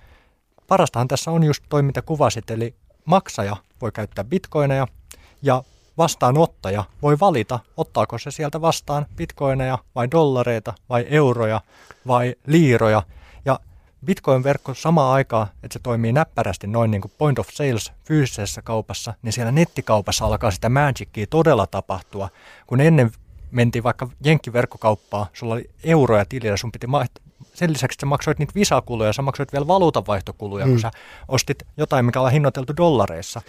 [0.68, 2.74] parastahan tässä on just toi, mitä kuvasit, eli
[3.04, 4.86] maksaja voi käyttää bitcoineja
[5.42, 5.62] ja
[5.98, 11.60] vastaanottaja voi valita, ottaako se sieltä vastaan bitcoineja vai dollareita vai euroja
[12.06, 13.02] vai liiroja.
[14.04, 19.14] Bitcoin-verkko samaan aikaan, että se toimii näppärästi noin niin kuin point of sales fyysisessä kaupassa,
[19.22, 22.28] niin siellä nettikaupassa alkaa sitä magicia todella tapahtua.
[22.66, 23.10] Kun ennen
[23.50, 27.04] mentiin vaikka jenkkiverkkokauppaa, sulla oli euroja tilillä, sun piti ma-
[27.54, 30.70] sen lisäksi, että sä maksoit niitä visakuluja, sä maksoit vielä valuutanvaihtokuluja, mm.
[30.70, 30.90] kun sä
[31.28, 33.42] ostit jotain, mikä on hinnoiteltu dollareissa.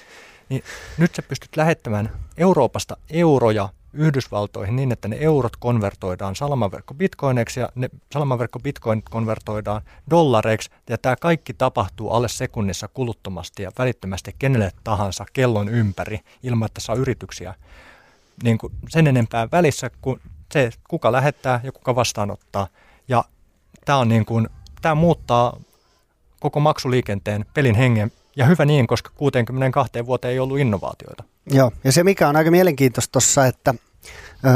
[0.49, 0.63] Niin
[0.97, 7.69] nyt sä pystyt lähettämään Euroopasta euroja Yhdysvaltoihin niin, että ne eurot konvertoidaan salamaverkko bitcoineiksi ja
[7.75, 14.71] ne salamaverkko bitcoin konvertoidaan dollareiksi ja tämä kaikki tapahtuu alle sekunnissa kuluttomasti ja välittömästi kenelle
[14.83, 17.53] tahansa kellon ympäri ilman, että saa yrityksiä
[18.43, 20.21] niin kuin sen enempää välissä kuin
[20.51, 22.67] se, kuka lähettää ja kuka vastaanottaa.
[23.07, 23.23] Ja
[23.85, 24.49] tämä on niin kuin,
[24.81, 25.59] tämä muuttaa
[26.39, 31.23] koko maksuliikenteen pelin hengen ja hyvä niin, koska 62 vuoteen ei ollut innovaatioita.
[31.51, 33.73] Joo, ja se mikä on aika mielenkiintoista tuossa, että,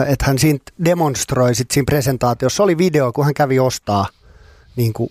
[0.08, 4.08] että hän siinä demonstroi sit siinä presentaatiossa, oli video, kun hän kävi ostaa,
[4.76, 5.10] niin kuin,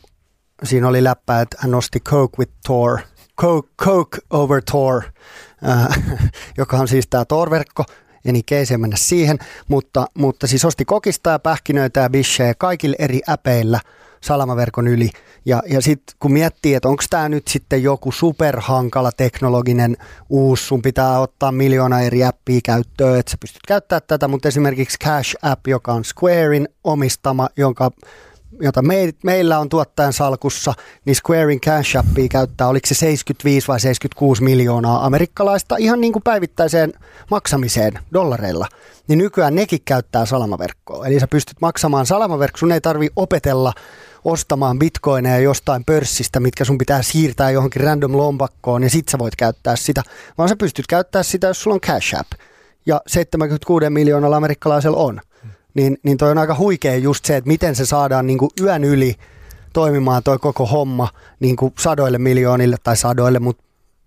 [0.65, 2.99] siinä oli läppä, että hän osti Coke with Tor,
[3.41, 5.03] Coke, Coke over Tor,
[5.69, 6.03] äh,
[6.59, 7.85] joka on siis tämä Tor-verkko,
[8.25, 13.21] en ikeisiä mennä siihen, mutta, mutta siis osti kokista ja pähkinöitä ja bishejä kaikille eri
[13.29, 13.81] äpeillä
[14.21, 15.11] salamaverkon yli.
[15.45, 19.97] Ja, ja sitten kun miettii, että onko tämä nyt sitten joku superhankala teknologinen
[20.29, 24.99] uusi, sun pitää ottaa miljoona eri appia käyttöön, että sä pystyt käyttämään tätä, mutta esimerkiksi
[25.05, 27.91] Cash App, joka on Squarein omistama, jonka
[28.61, 33.81] jota me, meillä on tuottajan salkussa, niin Squarein Cash Appia käyttää, oliko se 75 vai
[33.81, 36.93] 76 miljoonaa amerikkalaista ihan niin kuin päivittäiseen
[37.31, 38.67] maksamiseen dollareilla.
[39.09, 41.07] Niin nykyään nekin käyttää salamaverkkoa.
[41.07, 43.73] Eli sä pystyt maksamaan salamaverkko, sun ei tarvi opetella
[44.25, 49.37] ostamaan bitcoineja jostain pörssistä, mitkä sun pitää siirtää johonkin random lompakkoon ja sit sä voit
[49.37, 50.03] käyttää sitä,
[50.39, 52.33] vaan sä pystyt käyttää sitä, jos sulla on Cash App.
[52.87, 55.21] Ja 76 miljoonalla amerikkalaisella on
[55.75, 58.85] niin, niin toi on aika huikea just se, että miten se saadaan niin kuin yön
[58.85, 59.15] yli
[59.73, 61.09] toimimaan toi koko homma
[61.41, 63.63] niin kuin sadoille miljoonille tai sadoille, mutta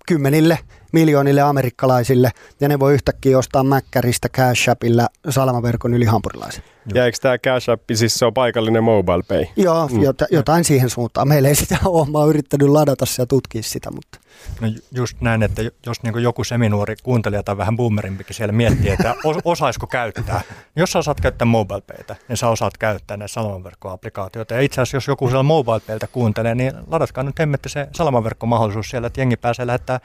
[0.08, 0.60] kymmenille
[0.94, 6.64] miljoonille amerikkalaisille ja ne voi yhtäkkiä ostaa Mäkkäristä Cash Appilla salamaverkon yli hampurilaisen.
[6.94, 9.46] Ja eikö tämä Cash App, siis se on paikallinen mobile pay?
[9.56, 10.02] Joo, mm.
[10.02, 11.28] jota, jotain siihen suuntaan.
[11.28, 14.20] Meillä ei sitä ole, mä oon yrittänyt ladata se ja tutkia sitä, mutta...
[14.62, 19.16] No just näin, että jos niin joku seminuori kuuntelija tai vähän boomerimpikin siellä miettii, että
[19.46, 20.42] osaisiko käyttää.
[20.76, 24.54] Jos sä osaat käyttää MobilePaytä, niin sä osaat käyttää näitä salamaverkkoapplikaatioita.
[24.54, 29.08] Ja itse asiassa jos joku siellä MobilePayltä kuuntelee, niin ladatkaa nyt hemmetti se salamaverkkomahdollisuus siellä,
[29.08, 30.00] että jengi pääsee lähettää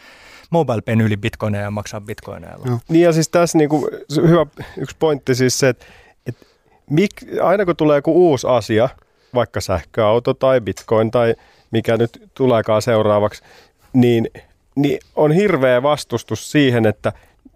[0.51, 2.67] MobilePayn yli bitcoineja ja maksaa bitcoineilla.
[2.67, 2.79] No.
[2.89, 3.85] Niin ja siis tässä niin kuin,
[4.17, 4.47] hyvä
[4.77, 5.87] yksi pointti siis se, että,
[6.27, 6.47] että
[6.91, 8.89] mik, aina kun tulee joku uusi asia,
[9.35, 11.35] vaikka sähköauto tai bitcoin tai
[11.71, 13.43] mikä nyt tuleekaan seuraavaksi,
[13.93, 14.31] niin,
[14.75, 17.13] niin on hirveä vastustus siihen, että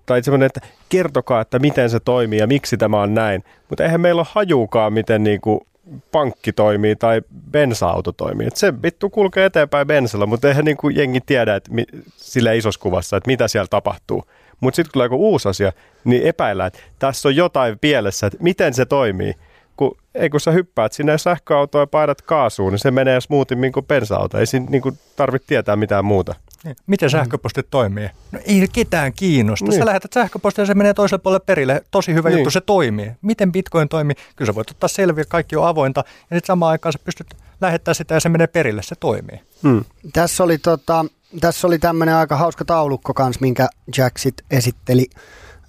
[0.07, 3.45] tai semmoinen, että kertokaa, että miten se toimii ja miksi tämä on näin.
[3.69, 5.67] Mutta eihän meillä ole hajuukaan, miten niinku
[6.13, 8.47] pankki toimii tai bensa-auto toimii.
[8.47, 11.85] Et se vittu kulkee eteenpäin bensalla, mutta eihän niinku jengi tiedä että mi,
[12.17, 14.25] sillä isossa kuvassa, että mitä siellä tapahtuu.
[14.61, 15.73] Mutta sitten kun tulee joku uusi asia,
[16.05, 19.35] niin epäillään, että tässä on jotain pielessä, että miten se toimii
[19.77, 23.87] kun, ei kun sä hyppäät sinne sähköautoon ja paidat kaasuun, niin se menee smoothimmin kuin
[23.87, 24.39] bensa-auto.
[24.39, 24.83] Ei siinä niin
[25.17, 26.35] tarvitse tietää mitään muuta.
[26.65, 26.77] Niin.
[26.87, 28.09] Miten sähköpostit toimii?
[28.33, 29.67] No ei ketään kiinnosta.
[29.67, 29.79] Niin.
[29.79, 31.85] Sä lähetät sähköpostia ja se menee toiselle puolelle perille.
[31.91, 32.39] Tosi hyvä niin.
[32.39, 33.13] juttu, se toimii.
[33.23, 34.17] Miten Bitcoin toimii?
[34.37, 36.05] Kyllä sä voit ottaa selviä, kaikki on avointa.
[36.07, 39.41] Ja sitten samaan aikaan sä pystyt lähettämään sitä ja se menee perille, se toimii.
[39.63, 39.85] Hmm.
[40.13, 41.05] Tässä oli, tota,
[41.41, 45.07] tässä oli tämmöinen aika hauska taulukko kanssa, minkä Jack sit esitteli,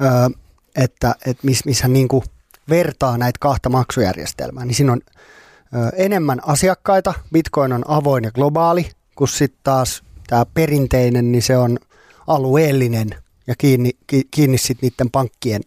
[0.02, 0.10] öö,
[0.76, 2.24] että, missä miss hän niinku
[2.70, 5.02] vertaa näitä kahta maksujärjestelmää, niin siinä on
[5.76, 10.04] ö, enemmän asiakkaita, Bitcoin on avoin ja globaali, kun sitten taas
[10.34, 11.78] tämä perinteinen, niin se on
[12.28, 13.16] alueellinen
[13.48, 15.62] ja kiinni, ki, kiinni sitten niiden pankkien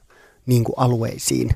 [0.46, 1.50] niin kuin alueisiin.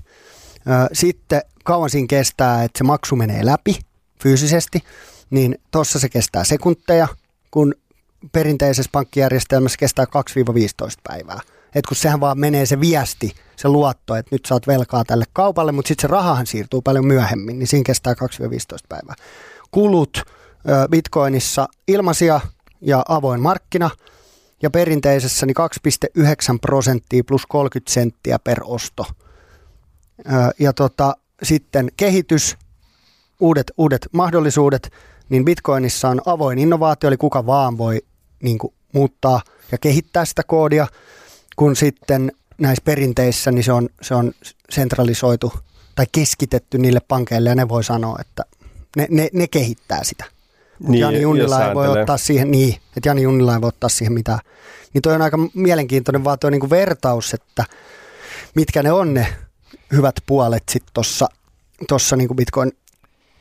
[0.92, 3.78] Sitten kauan siinä kestää, että se maksu menee läpi
[4.22, 4.80] fyysisesti,
[5.30, 7.08] niin tuossa se kestää sekunteja,
[7.50, 7.74] kun
[8.32, 10.08] perinteisessä pankkijärjestelmässä kestää 2-15
[11.08, 11.40] päivää.
[11.74, 15.72] Et kun sehän vaan menee se viesti, se luotto, että nyt saat velkaa tälle kaupalle,
[15.72, 18.16] mutta sitten se rahahan siirtyy paljon myöhemmin, niin siinä kestää 2-15
[18.88, 19.14] päivää.
[19.70, 20.22] Kulut
[20.90, 22.40] Bitcoinissa ilmaisia
[22.80, 23.90] ja avoin markkina,
[24.62, 25.56] ja perinteisessä niin
[26.18, 26.24] 2,9
[26.60, 29.06] prosenttia plus 30 senttiä per osto.
[30.58, 32.56] Ja tota, sitten kehitys,
[33.40, 34.92] uudet, uudet mahdollisuudet,
[35.28, 38.02] niin Bitcoinissa on avoin innovaatio, eli kuka vaan voi
[38.42, 39.40] niin kuin, muuttaa
[39.72, 40.86] ja kehittää sitä koodia
[41.60, 44.32] kun sitten näissä perinteissä niin se on, se on
[44.70, 45.52] sentralisoitu
[45.94, 48.44] tai keskitetty niille pankeille ja ne voi sanoa, että
[48.96, 50.24] ne, ne, ne kehittää sitä.
[50.80, 53.88] Mutta niin, Jani Junnila ei voi ottaa siihen, niin, että Jani Junnila ei voi ottaa
[53.88, 54.38] siihen mitään.
[54.94, 57.64] Niin toi on aika mielenkiintoinen vaan tuo niinku vertaus, että
[58.54, 59.26] mitkä ne on ne
[59.92, 61.28] hyvät puolet sitten tuossa
[61.88, 62.72] tossa niinku Bitcoin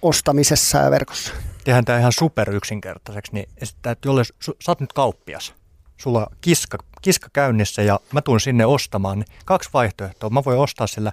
[0.02, 1.34] ostamisessa ja verkossa.
[1.64, 5.54] Tehdään tämä ihan super yksinkertaiseksi, niin että jolle, sä oot nyt kauppias,
[5.98, 10.30] sulla on kiska kiska käynnissä ja mä tuun sinne ostamaan, niin kaksi vaihtoehtoa.
[10.30, 11.12] Mä voin ostaa sillä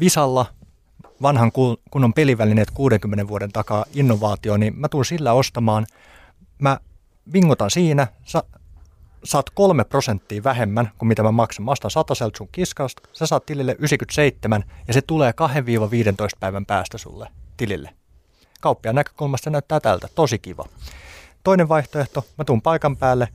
[0.00, 0.46] Visalla
[1.24, 1.52] vanhan
[1.90, 5.86] kunnon pelivälineet 60 vuoden takaa innovaatio, niin mä tuun sillä ostamaan.
[6.58, 6.78] Mä
[7.32, 8.44] vingotan siinä, sa,
[9.24, 11.64] saat kolme prosenttia vähemmän kuin mitä mä maksan.
[11.64, 15.34] Mä ostan sataselta sun kiskasta, sä saat tilille 97 ja se tulee 2-15
[16.40, 17.90] päivän päästä sulle tilille.
[18.60, 20.64] Kauppiaan näkökulmasta näyttää tältä, tosi kiva.
[21.44, 23.28] Toinen vaihtoehto, mä tuun paikan päälle,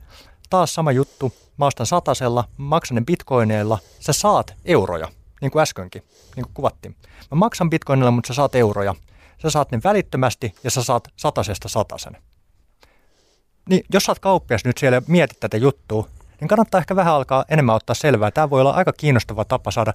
[0.50, 5.08] taas sama juttu, mä ostan satasella, maksan ne bitcoineilla, sä saat euroja,
[5.40, 6.02] niin kuin äskenkin,
[6.36, 6.96] niin kuin kuvattiin.
[7.30, 8.94] Mä maksan bitcoinilla, mutta sä saat euroja.
[9.42, 12.16] Sä saat ne välittömästi ja sä saat satasesta satasen.
[13.68, 16.08] Niin jos sä oot kauppias nyt siellä ja mietit tätä juttua,
[16.40, 18.30] niin kannattaa ehkä vähän alkaa enemmän ottaa selvää.
[18.30, 19.92] Tämä voi olla aika kiinnostava tapa saada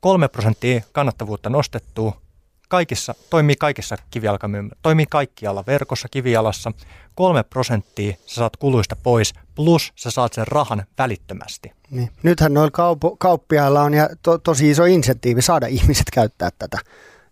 [0.00, 2.20] kolme prosenttia kannattavuutta nostettua
[2.68, 6.72] kaikissa, toimii kaikissa kivijalkamyymälöissä, toimii kaikkialla verkossa, kivijalassa.
[7.14, 11.72] Kolme prosenttia sä saat kuluista pois, plus sä saat sen rahan välittömästi.
[11.90, 12.10] Niin.
[12.22, 16.78] Nythän noilla kaup- kauppiailla on ja to- tosi iso insentiivi saada ihmiset käyttää tätä.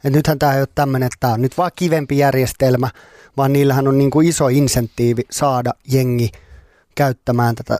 [0.04, 2.90] Et nythän tämä ei ole tämmöinen, että tämä on nyt vaan kivempi järjestelmä,
[3.36, 6.30] vaan niillähän on niin kuin iso insentiivi saada jengi
[6.94, 7.78] käyttämään tätä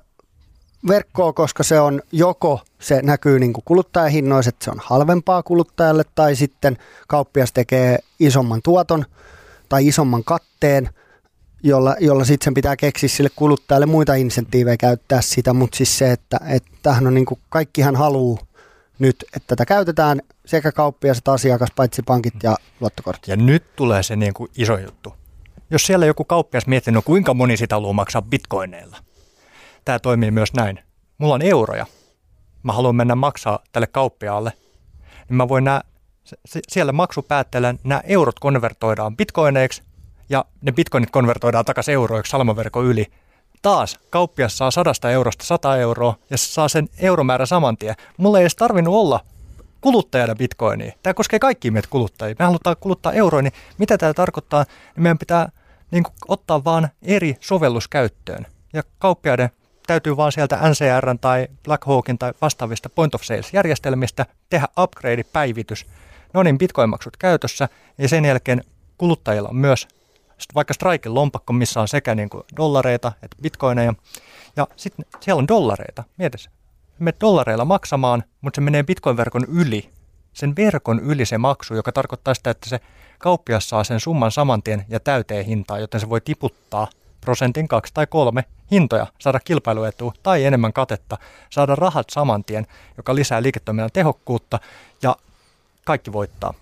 [0.89, 6.03] verkkoa, koska se on joko se näkyy niin kuin kuluttajahinnoissa, että se on halvempaa kuluttajalle,
[6.14, 6.76] tai sitten
[7.09, 9.05] kauppias tekee isomman tuoton
[9.68, 10.89] tai isomman katteen,
[11.62, 16.12] jolla, jolla sitten sen pitää keksiä sille kuluttajalle muita insentiivejä käyttää sitä, mutta siis se,
[16.12, 18.47] että, että on niin kuin, kaikkihan haluaa
[18.99, 23.30] nyt, että tätä käytetään sekä kauppias että asiakas, paitsi pankit ja luottokortti.
[23.30, 25.14] Ja nyt tulee se niin kuin iso juttu.
[25.70, 28.97] Jos siellä joku kauppias miettii, no kuinka moni sitä haluaa maksaa bitcoineilla,
[29.87, 30.78] tämä toimii myös näin.
[31.18, 31.87] Mulla on euroja.
[32.62, 34.53] Mä haluan mennä maksaa tälle kauppiaalle.
[35.28, 35.80] Niin mä voin nää,
[36.68, 39.82] siellä maksupäätteellä nämä eurot konvertoidaan bitcoineiksi
[40.28, 43.07] ja ne bitcoinit konvertoidaan takaisin euroiksi salmaverkon yli
[43.62, 47.95] taas kauppias saa sadasta eurosta 100 euroa ja se saa sen euromäärä saman tien.
[48.16, 49.20] Mulla ei edes tarvinnut olla
[49.80, 50.93] kuluttajana bitcoinia.
[51.03, 52.37] Tämä koskee kaikkia meitä kuluttajia.
[52.39, 54.64] Me halutaan kuluttaa euroja, niin mitä tämä tarkoittaa?
[54.64, 55.49] Niin meidän pitää
[55.91, 58.47] niin kuin, ottaa vaan eri sovellus käyttöön.
[58.72, 59.51] Ja kauppiaiden
[59.87, 65.87] täytyy vaan sieltä NCR tai Blackhawkin tai vastaavista point of sales järjestelmistä tehdä upgrade, päivitys.
[66.34, 67.68] No niin, bitcoin-maksut käytössä
[67.99, 68.64] ja sen jälkeen
[68.99, 69.89] kuluttajilla on myös
[70.55, 73.95] vaikka Striken lompakko, missä on sekä niin kuin dollareita että bitcoineja.
[74.57, 76.05] Ja sitten siellä on dollareita.
[76.16, 76.51] Mieti se.
[76.99, 79.91] Me dollareilla maksamaan, mutta se menee bitcoin-verkon yli.
[80.32, 82.80] Sen verkon yli se maksu, joka tarkoittaa sitä, että se
[83.18, 86.89] kauppias saa sen summan saman tien ja täyteen hintaa, joten se voi tiputtaa
[87.27, 91.18] prosentin kaksi tai kolme hintoja, saada kilpailuetua tai enemmän katetta,
[91.51, 92.66] saada rahat saman tien,
[92.97, 94.59] joka lisää liiketoiminnan tehokkuutta
[95.03, 95.16] ja
[95.85, 96.55] kaikki voittaa.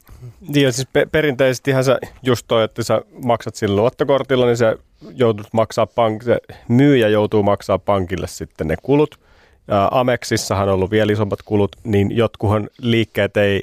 [0.49, 4.77] Niin, siis pe- perinteisestihän sä just toi, että sä maksat sillä luottokortilla, niin se
[5.15, 9.21] joutut maksaa pank- se myyjä joutuu maksaa pankille sitten ne kulut.
[9.69, 13.63] Ja Amexissahan on ollut vielä isommat kulut, niin jotkuhan liikkeet ei,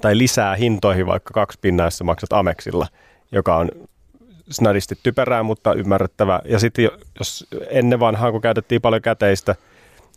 [0.00, 2.86] tai lisää hintoihin vaikka kaksi pinnaa, jos maksat Amexilla,
[3.32, 3.68] joka on
[4.50, 6.40] snadisti typerää, mutta ymmärrettävä.
[6.44, 9.54] Ja sitten jos ennen vanhaa, kun käytettiin paljon käteistä,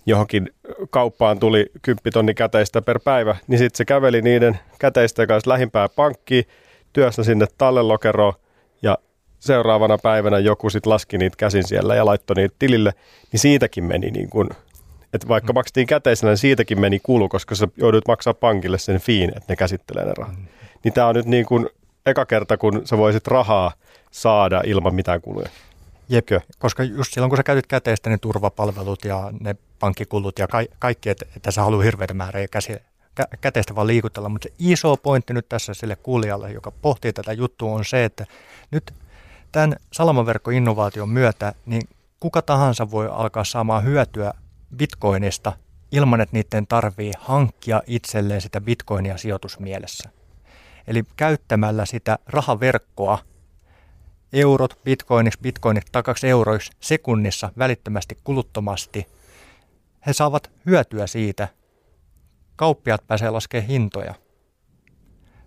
[0.05, 0.49] johonkin
[0.89, 5.89] kauppaan tuli 10 tonni käteistä per päivä, niin sitten se käveli niiden käteistä kanssa lähimpää
[5.89, 6.45] pankkiin,
[6.93, 8.33] työssä sinne tallelokeroon
[8.81, 8.97] ja
[9.39, 12.93] seuraavana päivänä joku sitten laski niitä käsin siellä ja laittoi niitä tilille,
[13.31, 14.49] niin siitäkin meni niin kuin,
[15.13, 15.57] että vaikka mm.
[15.57, 19.55] maksettiin käteisenä, niin siitäkin meni kulu, koska sä joudut maksaa pankille sen fiin, että ne
[19.55, 20.37] käsittelee ne rahat.
[20.37, 20.45] Mm.
[20.83, 21.69] Niin tämä on nyt niin kuin
[22.05, 23.71] eka kerta, kun sä voisit rahaa
[24.11, 25.49] saada ilman mitään kuluja.
[26.09, 30.75] Jepkö, koska just silloin kun sä käytit käteistä, ne turvapalvelut ja ne pankkikulut ja ka-
[30.79, 32.73] kaikki, että, että sä haluat hirveitä määrää käsi,
[33.21, 34.29] kä- käteistä vaan liikutella.
[34.29, 38.25] Mutta se iso pointti nyt tässä sille kuulijalle, joka pohtii tätä juttua, on se, että
[38.71, 38.93] nyt
[39.51, 41.81] tämän salamaverkkoinnovaation myötä, niin
[42.19, 44.33] kuka tahansa voi alkaa saamaan hyötyä
[44.75, 45.53] bitcoinista
[45.91, 50.09] ilman, että niiden tarvii hankkia itselleen sitä bitcoinia sijoitusmielessä.
[50.87, 53.19] Eli käyttämällä sitä rahaverkkoa
[54.33, 59.07] eurot bitcoiniksi, bitcoinit takaksi euroiksi sekunnissa välittömästi kuluttomasti.
[60.07, 61.47] He saavat hyötyä siitä.
[62.55, 64.15] Kauppiat pääsee laskemaan hintoja.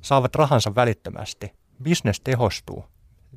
[0.01, 1.53] Saavat rahansa välittömästi.
[1.85, 2.85] Business tehostuu,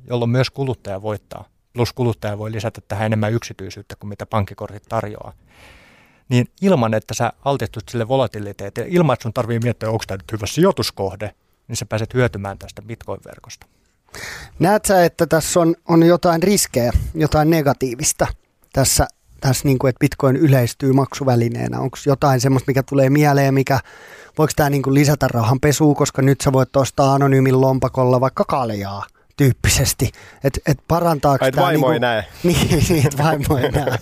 [0.08, 1.44] jolloin myös kuluttaja voittaa.
[1.72, 5.32] Plus kuluttaja voi lisätä tähän enemmän yksityisyyttä kuin mitä pankkikortit tarjoaa.
[6.28, 10.32] Niin ilman, että sä altistut sille volatiliteetille, ilman, että sun tarvii miettiä, onko tämä nyt
[10.32, 11.34] hyvä sijoituskohde,
[11.68, 13.66] niin sä pääset hyötymään tästä bitcoin-verkosta.
[14.58, 18.26] Näet sä, että tässä on, on jotain riskejä, jotain negatiivista
[18.72, 19.08] tässä,
[19.40, 21.80] tässä niin kuin, että bitcoin yleistyy maksuvälineenä?
[21.80, 23.80] Onko jotain semmoista, mikä tulee mieleen, mikä,
[24.38, 29.06] voiko tämä niin lisätä rahanpesua, koska nyt sä voit ostaa anonyymin lompakolla vaikka kaljaa?
[29.36, 30.10] Tyyppisesti,
[30.44, 31.62] että et parantaako Ai, tämä...
[31.66, 32.24] vaimo ei näe.
[32.42, 33.98] Niin, niin että vaimo ei näe.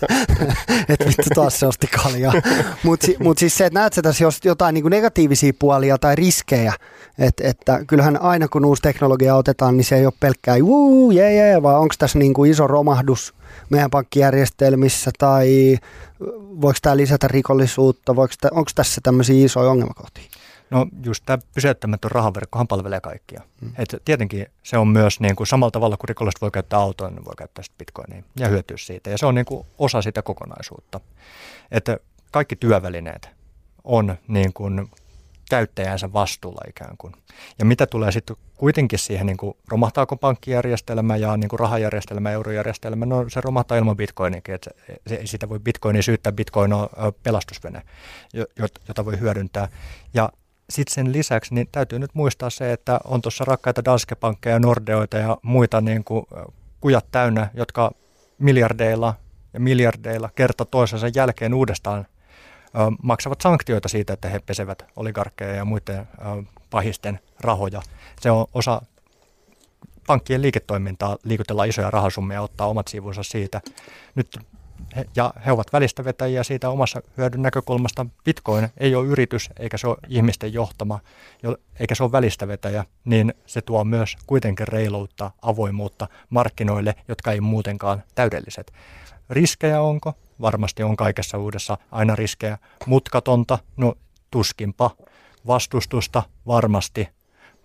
[0.89, 2.33] että vittu taas se osti kaljaa.
[2.83, 6.73] Mutta mut siis se, että näet sä tässä jotain niin negatiivisia puolia tai riskejä,
[7.19, 11.33] että, että kyllähän aina kun uusi teknologia otetaan, niin se ei ole pelkkää juu, jee,
[11.33, 13.33] jee, vaan onko tässä niin kuin iso romahdus
[13.69, 15.77] meidän pankkijärjestelmissä tai
[16.61, 18.11] voiko tämä lisätä rikollisuutta,
[18.51, 20.23] onko tässä tämmöisiä isoja ongelmakohtia?
[20.69, 23.41] No just tämä pysäyttämätön rahaverkkohan palvelee kaikkia.
[23.61, 23.73] Hmm.
[23.77, 27.25] Et tietenkin se on myös niin kuin samalla tavalla kuin rikolliset voi käyttää autoa, niin
[27.25, 29.09] voi käyttää sitten bitcoinia ja hyötyä siitä.
[29.09, 30.99] Ja se on niin kuin osa sitä kokonaisuutta.
[31.71, 31.99] Että
[32.31, 33.29] kaikki työvälineet
[33.83, 34.89] on niin kuin
[35.49, 37.13] käyttäjänsä vastuulla ikään kuin.
[37.59, 43.05] Ja mitä tulee sitten kuitenkin siihen, niin kuin romahtaako pankkijärjestelmä ja niin kuin rahajärjestelmä, eurojärjestelmä,
[43.05, 44.69] no se romahtaa ilman bitcoinikin, että
[45.07, 46.89] se, sitä voi bitcoinia syyttää, bitcoin on
[47.23, 47.81] pelastusvene,
[48.87, 49.67] jota voi hyödyntää.
[50.13, 50.29] Ja
[50.69, 55.17] sitten sen lisäksi niin täytyy nyt muistaa se, että on tuossa rakkaita Danske Pankkeja, Nordeoita
[55.17, 56.25] ja muita niin kuin
[56.81, 57.91] kujat täynnä, jotka
[58.37, 59.13] miljardeilla
[59.53, 62.05] ja miljardeilla kerta toisensa jälkeen uudestaan
[63.03, 66.07] maksavat sanktioita siitä, että he pesevät oligarkkeja ja muiden
[66.69, 67.81] pahisten rahoja.
[68.21, 68.81] Se on osa
[70.07, 73.61] pankkien liiketoimintaa liikutella isoja rahasummia ja ottaa omat sivunsa siitä.
[74.15, 74.39] Nyt
[75.15, 78.05] ja he ovat välistävetäjiä siitä omassa hyödyn näkökulmasta.
[78.25, 80.99] Bitcoin ei ole yritys eikä se ole ihmisten johtama,
[81.79, 88.03] eikä se ole välistävetäjä, niin se tuo myös kuitenkin reiluutta, avoimuutta markkinoille, jotka ei muutenkaan
[88.15, 88.73] täydelliset.
[89.29, 90.13] Riskejä onko?
[90.41, 92.57] Varmasti on kaikessa uudessa aina riskejä.
[92.85, 93.59] Mutkatonta?
[93.77, 93.95] No
[94.31, 94.91] tuskinpa.
[95.47, 96.23] Vastustusta?
[96.47, 97.09] Varmasti.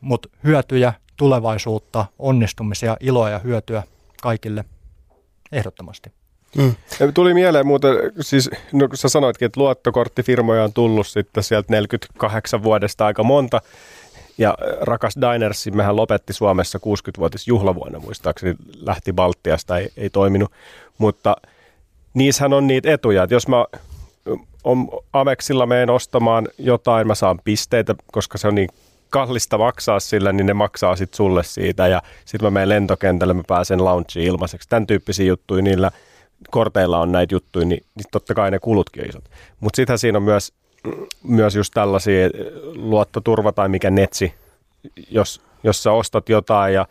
[0.00, 3.82] Mutta hyötyjä, tulevaisuutta, onnistumisia, iloa ja hyötyä
[4.22, 4.64] kaikille
[5.52, 6.12] ehdottomasti.
[6.56, 6.74] Mm.
[7.14, 13.06] Tuli mieleen muuten, siis no, sä sanoitkin, että luottokorttifirmoja on tullut sitten sieltä 48 vuodesta
[13.06, 13.60] aika monta.
[14.38, 20.52] Ja rakas Diners, mehän lopetti Suomessa 60-vuotis juhlavuonna muistaakseni, lähti Baltiasta, ei, ei toiminut.
[20.98, 21.36] Mutta
[22.14, 23.64] niissähän on niitä etuja, että jos mä
[24.64, 28.68] on Amexilla menen ostamaan jotain, mä saan pisteitä, koska se on niin
[29.10, 33.42] kallista maksaa sillä, niin ne maksaa sitten sulle siitä ja sitten mä menen lentokentälle, mä
[33.46, 34.68] pääsen loungeen ilmaiseksi.
[34.68, 35.90] Tämän tyyppisiä juttuja niillä
[36.50, 39.24] korteilla on näitä juttuja, niin, niin totta kai ne kulutkin on isot.
[39.60, 40.52] Mutta sittenhän siinä on myös,
[41.22, 42.28] myös just tällaisia
[42.74, 44.34] luottoturva tai mikä netsi,
[45.10, 46.86] jos, jos sä ostat jotain ja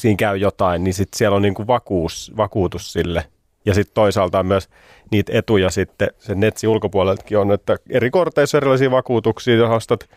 [0.00, 3.24] siinä käy jotain, niin sitten siellä on niinku vakuus, vakuutus sille.
[3.64, 4.68] Ja sitten toisaalta myös
[5.10, 10.10] niitä etuja sitten sen netsi ulkopuoleltakin on, että eri korteissa erilaisia vakuutuksia, jos ostat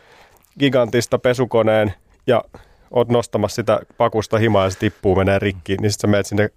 [0.58, 1.94] gigantista pesukoneen
[2.26, 2.44] ja
[2.90, 6.50] oot nostamassa sitä pakusta himaa ja se tippuu, menee rikki, niin sitten sä menet sinne,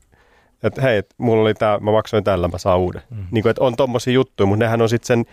[0.64, 3.02] että hei, mulla oli tämä, mä maksoin tällä, mä saan uuden.
[3.10, 3.26] Mm.
[3.32, 5.26] Niin kuin, että on tommosia juttuja, mutta nehän on sitten sen,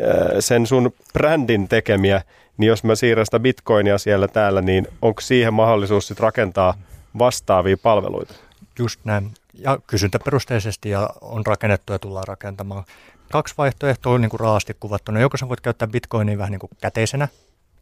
[0.00, 2.22] äh, sen sun brändin tekemiä,
[2.56, 6.74] niin jos mä siirrän sitä bitcoinia siellä täällä, niin onko siihen mahdollisuus sitten rakentaa
[7.18, 8.34] vastaavia palveluita?
[8.78, 9.30] Just näin.
[9.54, 12.84] Ja kysyntäperusteisesti ja on rakennettu ja tullaan rakentamaan.
[13.32, 15.20] Kaksi vaihtoehtoa on niin kuin raasti kuvattuna.
[15.20, 17.28] Joko sä voit käyttää bitcoinia vähän niin kuin käteisenä,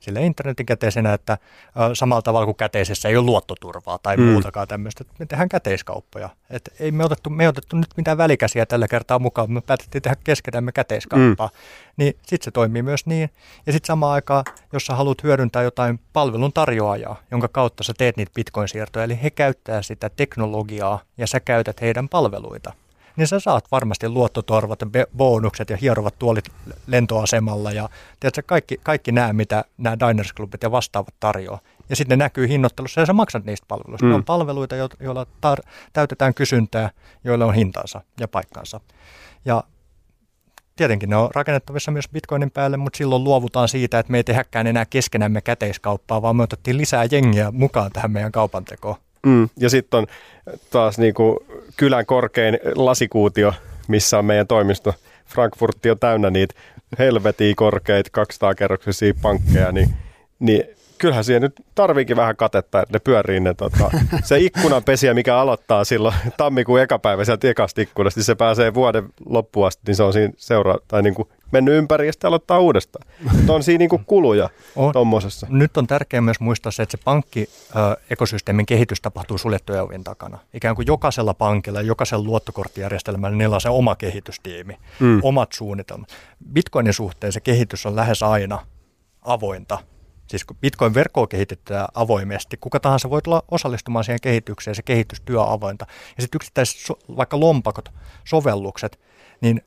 [0.01, 1.39] sille internetin käteisenä, että
[1.95, 4.23] samalla tavalla kuin käteisessä ei ole luottoturvaa tai mm.
[4.23, 6.31] muutakaan tämmöistä, me tehdään käteiskauppoja.
[6.51, 10.03] Et ei me otettu, me ei otettu nyt mitään välikäsiä tällä kertaa mukaan, me päätettiin
[10.03, 11.47] tehdä keskenämme käteiskauppaa.
[11.47, 11.95] Mm.
[11.97, 13.31] Niin sitten se toimii myös niin.
[13.67, 18.17] Ja sitten samaan aikaan, jos sä haluat hyödyntää jotain palvelun tarjoajaa, jonka kautta sä teet
[18.17, 22.73] niitä bitcoin-siirtoja, eli he käyttää sitä teknologiaa ja sä käytät heidän palveluita
[23.21, 26.45] niin sä saat varmasti luottotorvat ja bonukset ja hierovat tuolit
[26.87, 27.89] lentoasemalla ja
[28.21, 31.61] tiedätkö, kaikki, kaikki nämä, mitä nämä Diners ja vastaavat tarjoaa.
[31.89, 34.07] Ja sitten ne näkyy hinnoittelussa ja sä maksat niistä palveluista.
[34.07, 34.11] Mm.
[34.11, 36.91] Ne on palveluita, joilla tar- täytetään kysyntää,
[37.25, 38.81] joilla on hintansa ja paikkansa.
[39.45, 39.65] Ja
[40.77, 44.67] tietenkin ne on rakennettavissa myös bitcoinin päälle, mutta silloin luovutaan siitä, että me ei tehdäkään
[44.67, 48.97] enää keskenämme käteiskauppaa, vaan me otettiin lisää jengiä mukaan tähän meidän kaupantekoon.
[49.27, 49.49] Mm.
[49.57, 50.07] Ja sitten on
[50.71, 51.37] taas niin kuin
[51.81, 53.55] kylän korkein lasikuutio,
[53.89, 54.95] missä on meidän toimisto.
[55.27, 56.55] Frankfurtti on täynnä niitä
[56.99, 59.95] helvetiin korkeita 200 kerroksisia pankkeja, niin,
[60.39, 60.65] niin
[60.99, 63.91] kyllähän siihen nyt tarviikin vähän katetta, että ne pyörii ne, tota,
[64.25, 69.67] se ikkunanpesiä, mikä aloittaa silloin tammikuun ekapäivä sieltä ekasta ikkunasta, niin se pääsee vuoden loppuun
[69.67, 73.09] asti, niin se on siinä seuraa, tai niin kuin mennyt ympäri ja sitten aloittaa uudestaan.
[73.33, 74.49] Mutta on siinä niin kuin kuluja
[74.93, 75.47] tuommoisessa.
[75.51, 80.39] Nyt on tärkeää myös muistaa se, että se pankkiekosysteemin kehitys tapahtuu suljettujen ovien takana.
[80.55, 85.21] Ikään kuin jokaisella pankilla, jokaisella luottokorttijärjestelmällä niillä on se oma kehitystiimi, mm.
[85.23, 86.09] omat suunnitelmat.
[86.53, 88.67] Bitcoinin suhteen se kehitys on lähes aina
[89.23, 89.79] avointa
[90.31, 95.87] Siis kun Bitcoin-verkkoa kehitetään avoimesti, kuka tahansa voi tulla osallistumaan siihen kehitykseen, se kehitystyö avointa.
[96.17, 96.77] Ja sitten yksittäiset
[97.17, 97.89] vaikka lompakot,
[98.25, 99.01] sovellukset,
[99.41, 99.61] niin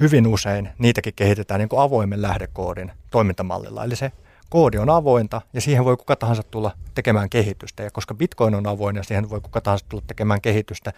[0.00, 3.84] hyvin usein niitäkin kehitetään niin kuin avoimen lähdekoodin toimintamallilla.
[3.84, 4.12] Eli se
[4.48, 7.82] koodi on avointa ja siihen voi kuka tahansa tulla tekemään kehitystä.
[7.82, 10.92] Ja koska Bitcoin on avoin ja siihen voi kuka tahansa tulla tekemään kehitystä,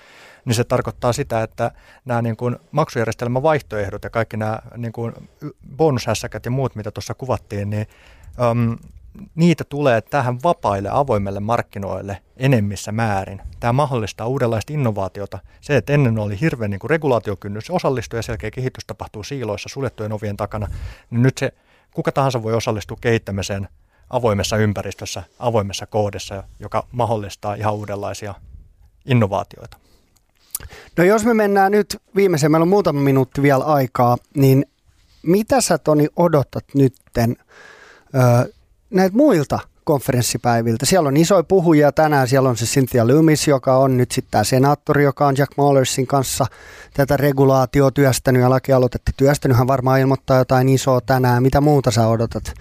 [0.44, 1.70] niin se tarkoittaa sitä, että
[2.05, 5.12] nämä niin kuin maksujärjestelmän vaihtoehdot ja kaikki nämä niin kuin
[5.76, 7.86] bonushässäkät ja muut, mitä tuossa kuvattiin, niin
[9.34, 13.42] niitä tulee tähän vapaille avoimelle markkinoille enemmissä määrin.
[13.60, 15.38] Tämä mahdollistaa uudenlaista innovaatiota.
[15.60, 20.36] Se, että ennen oli hirveän niin regulaatiokynnys osallistua ja selkeä kehitys tapahtuu siiloissa suljettujen ovien
[20.36, 20.68] takana,
[21.10, 21.52] niin nyt se
[21.94, 23.68] kuka tahansa voi osallistua kehittämiseen
[24.10, 28.34] avoimessa ympäristössä, avoimessa koodissa, joka mahdollistaa ihan uudenlaisia
[29.06, 29.76] innovaatioita.
[30.96, 34.64] No jos me mennään nyt viimeiseen, meillä on muutama minuutti vielä aikaa, niin
[35.22, 37.36] mitä sä Toni odotat nytten
[38.93, 40.86] näitä muilta konferenssipäiviltä.
[40.86, 42.28] Siellä on isoja puhujia tänään.
[42.28, 46.07] Siellä on se Cynthia Loomis, joka on nyt sitten tämä senaattori, joka on Jack Mahlersin
[46.07, 46.47] kanssa
[46.95, 49.57] tätä regulaatio työstänyt ja lakialoitetta työstänyt.
[49.57, 51.43] Hän varmaan ilmoittaa jotain isoa tänään.
[51.43, 52.55] Mitä muuta sä odotat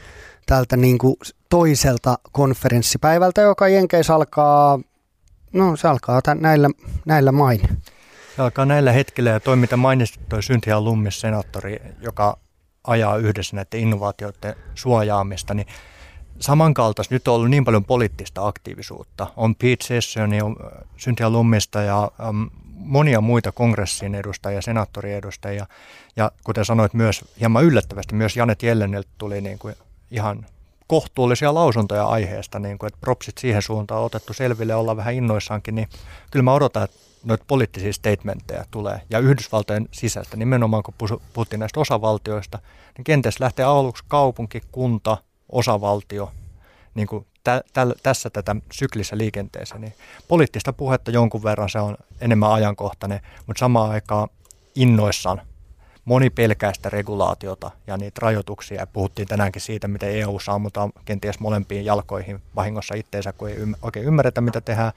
[0.46, 1.16] tältä niin kuin
[1.50, 4.80] toiselta konferenssipäivältä, joka Jenkeissä alkaa,
[5.54, 6.70] no se alkaa tämän, näillä,
[7.06, 7.62] näillä main.
[8.36, 12.38] Se alkaa näillä hetkillä ja toi mitä mainitsit, toi Cynthia Lummis, senaattori, joka
[12.88, 15.68] ajaa yhdessä näiden innovaatioiden suojaamista, niin
[16.40, 19.28] samankaltaista nyt on ollut niin paljon poliittista aktiivisuutta.
[19.38, 25.66] On Pete Sessioni, on äh, Cynthia Lummista ja um, monia muita kongressin edustajia, senaattoriedustajia.
[26.16, 29.76] Ja kuten sanoit myös hieman yllättävästi, myös Janet Jelleniltä tuli niin kuin
[30.12, 30.46] ihan
[30.88, 35.76] kohtuullisia lausuntoja aiheesta, niin kuin, että propsit siihen suuntaan on otettu selville, olla vähän innoissaankin,
[35.76, 35.88] niin
[36.32, 39.02] kyllä mä odotan, että noita poliittisia statementteja tulee.
[39.10, 40.94] Ja Yhdysvaltojen sisäistä, nimenomaan kun
[41.34, 42.60] puhuttiin näistä osavaltioista,
[42.98, 45.18] niin kenties lähtee aluksi kaupunki, kunta,
[45.52, 46.32] osavaltio
[46.96, 49.78] niin kuin tä, tä, tässä tätä syklissä liikenteessä.
[49.78, 49.94] Niin
[50.28, 54.30] poliittista puhetta jonkun verran se on enemmän ajankohtainen, mutta samaan aikaan
[54.76, 55.42] innoissaan
[56.06, 58.88] moni pelkää sitä regulaatiota ja niitä rajoituksia.
[58.88, 64.06] Puhuttiin tänäänkin siitä, miten EU ammutaan kenties molempiin jalkoihin vahingossa itteensä, kun ei ymm- oikein
[64.06, 64.92] ymmärretä, mitä tehdään.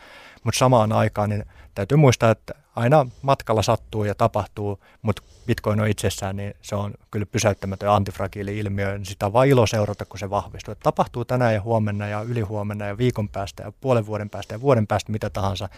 [0.45, 5.89] Mutta samaan aikaan niin täytyy muistaa, että aina matkalla sattuu ja tapahtuu, mutta Bitcoin on
[5.89, 8.93] itsessään, niin se on kyllä pysäyttämätön antifragiili ilmiö.
[8.93, 10.73] Niin sitä on vain ilo seurata, kun se vahvistuu.
[10.73, 14.61] Että tapahtuu tänään ja huomenna ja ylihuomenna ja viikon päästä ja puolen vuoden päästä ja
[14.61, 15.69] vuoden päästä mitä tahansa.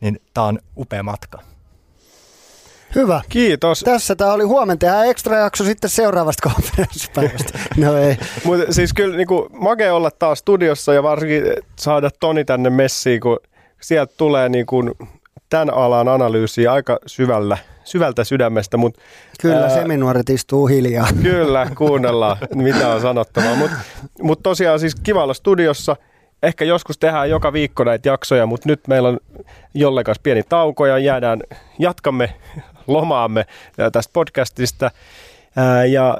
[0.00, 1.38] Niin tämä on upea matka.
[2.94, 3.22] Hyvä.
[3.28, 3.80] Kiitos.
[3.80, 4.76] Tässä tämä oli huomenna.
[4.76, 7.58] Tehdään ekstra jakso sitten seuraavasta konferenssipäivästä.
[7.76, 8.16] No ei.
[8.44, 11.42] Mutta siis kyllä niin kuin, make olla taas studiossa ja varsinkin
[11.76, 13.38] saada Toni tänne messiin, kun
[13.80, 14.92] sieltä tulee niin kuin,
[15.50, 18.76] tämän alan analyysiä aika syvällä, syvältä sydämestä.
[18.76, 18.98] Mut,
[19.40, 21.08] Kyllä, ää, seminuoret istuu hiljaa.
[21.22, 23.54] Kyllä, kuunnellaan, mitä on sanottavaa.
[23.54, 23.76] Mutta
[24.22, 25.96] mut tosiaan siis kiva olla studiossa.
[26.42, 29.18] Ehkä joskus tehdään joka viikko näitä jaksoja, mutta nyt meillä on
[29.74, 31.40] jollekas pieni tauko ja jäädään,
[31.78, 32.34] jatkamme
[32.86, 33.46] lomaamme
[33.92, 34.90] tästä podcastista.
[35.56, 36.18] Ää, ja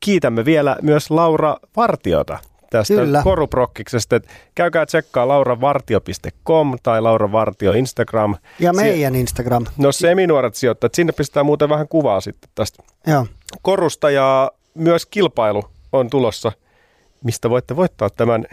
[0.00, 2.38] kiitämme vielä myös Laura Vartiota
[2.70, 3.22] tästä Kyllä.
[3.22, 4.16] koruprokkiksesta.
[4.16, 8.36] Että käykää tsekkaa lauravartio.com tai Laura Vartio Instagram.
[8.58, 9.66] Ja meidän Sie- Instagram.
[9.76, 10.94] No seminuoret sijoittajat.
[10.94, 13.26] Sinne pistää muuten vähän kuvaa sitten tästä Joo.
[13.62, 16.52] korusta ja myös kilpailu on tulossa,
[17.24, 18.46] mistä voitte voittaa tämän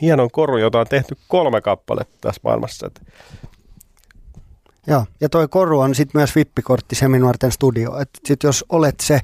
[0.00, 2.90] hienon korun, jota on tehty kolme kappaletta tässä maailmassa.
[4.86, 7.98] Joo, ja toi koru on sitten myös vippikortti Seminuorten studio.
[7.98, 9.20] Et sit jos olet se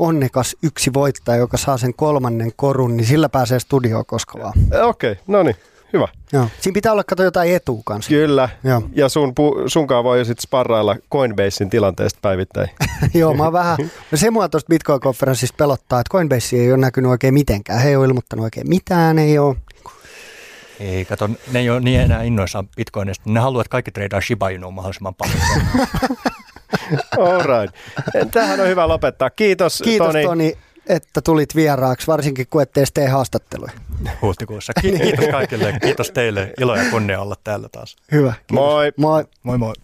[0.00, 4.52] onnekas yksi voittaja, joka saa sen kolmannen korun, niin sillä pääsee studioon koska vaan.
[4.82, 5.56] Okei, okay, no niin.
[5.92, 6.08] Hyvä.
[6.32, 6.48] Joo.
[6.60, 8.08] Siinä pitää olla kato jotain etua kanssa.
[8.08, 8.48] Kyllä.
[8.64, 8.82] Joo.
[8.92, 9.34] Ja sun,
[9.66, 12.70] sunkaan voi sitten sparrailla Coinbasein tilanteesta päivittäin.
[13.14, 13.78] Joo, mä vähän,
[14.10, 17.80] no se mua tuosta Bitcoin-konferenssista pelottaa, että Coinbase ei ole näkynyt oikein mitenkään.
[17.80, 19.56] He ei ole ilmoittanut oikein mitään, ei ole.
[20.80, 23.30] Ei, kato, ne ei ole niin enää innoissaan Bitcoinista.
[23.30, 25.38] Ne haluavat, että kaikki treidaa Shiba Inua mahdollisimman paljon.
[27.18, 27.76] All right.
[28.30, 29.30] Tähän on hyvä lopettaa.
[29.30, 30.24] Kiitos, Kiitos Toni.
[30.24, 30.56] Toni
[30.90, 33.72] että tulit vieraaksi, varsinkin kun ettei tee haastatteluja.
[34.22, 34.72] Huhtikuussa.
[34.80, 35.78] Kiitos kaikille.
[35.82, 36.52] Kiitos teille.
[36.60, 37.96] Ilo ja kunnia olla täällä taas.
[38.12, 38.32] Hyvä.
[38.46, 38.64] Kiitos.
[38.64, 38.92] Moi.
[38.96, 39.24] Moi.
[39.42, 39.74] Moi moi.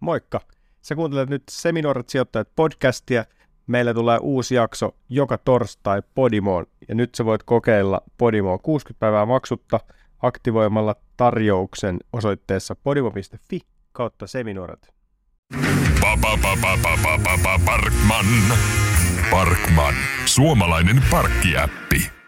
[0.00, 0.40] Moikka.
[0.82, 3.24] Sä kuuntelet nyt Seminoorat sijoittajat podcastia.
[3.66, 6.66] Meillä tulee uusi jakso joka torstai Podimoon.
[6.88, 9.80] Ja nyt sä voit kokeilla Podimoa 60 päivää maksutta
[10.22, 13.60] aktivoimalla tarjouksen osoitteessa podimo.fi
[13.92, 14.99] kautta Seminuorat.
[17.64, 18.26] Parkman.
[19.30, 19.94] Parkman.
[20.24, 22.19] Suomalainen parkkiäppi.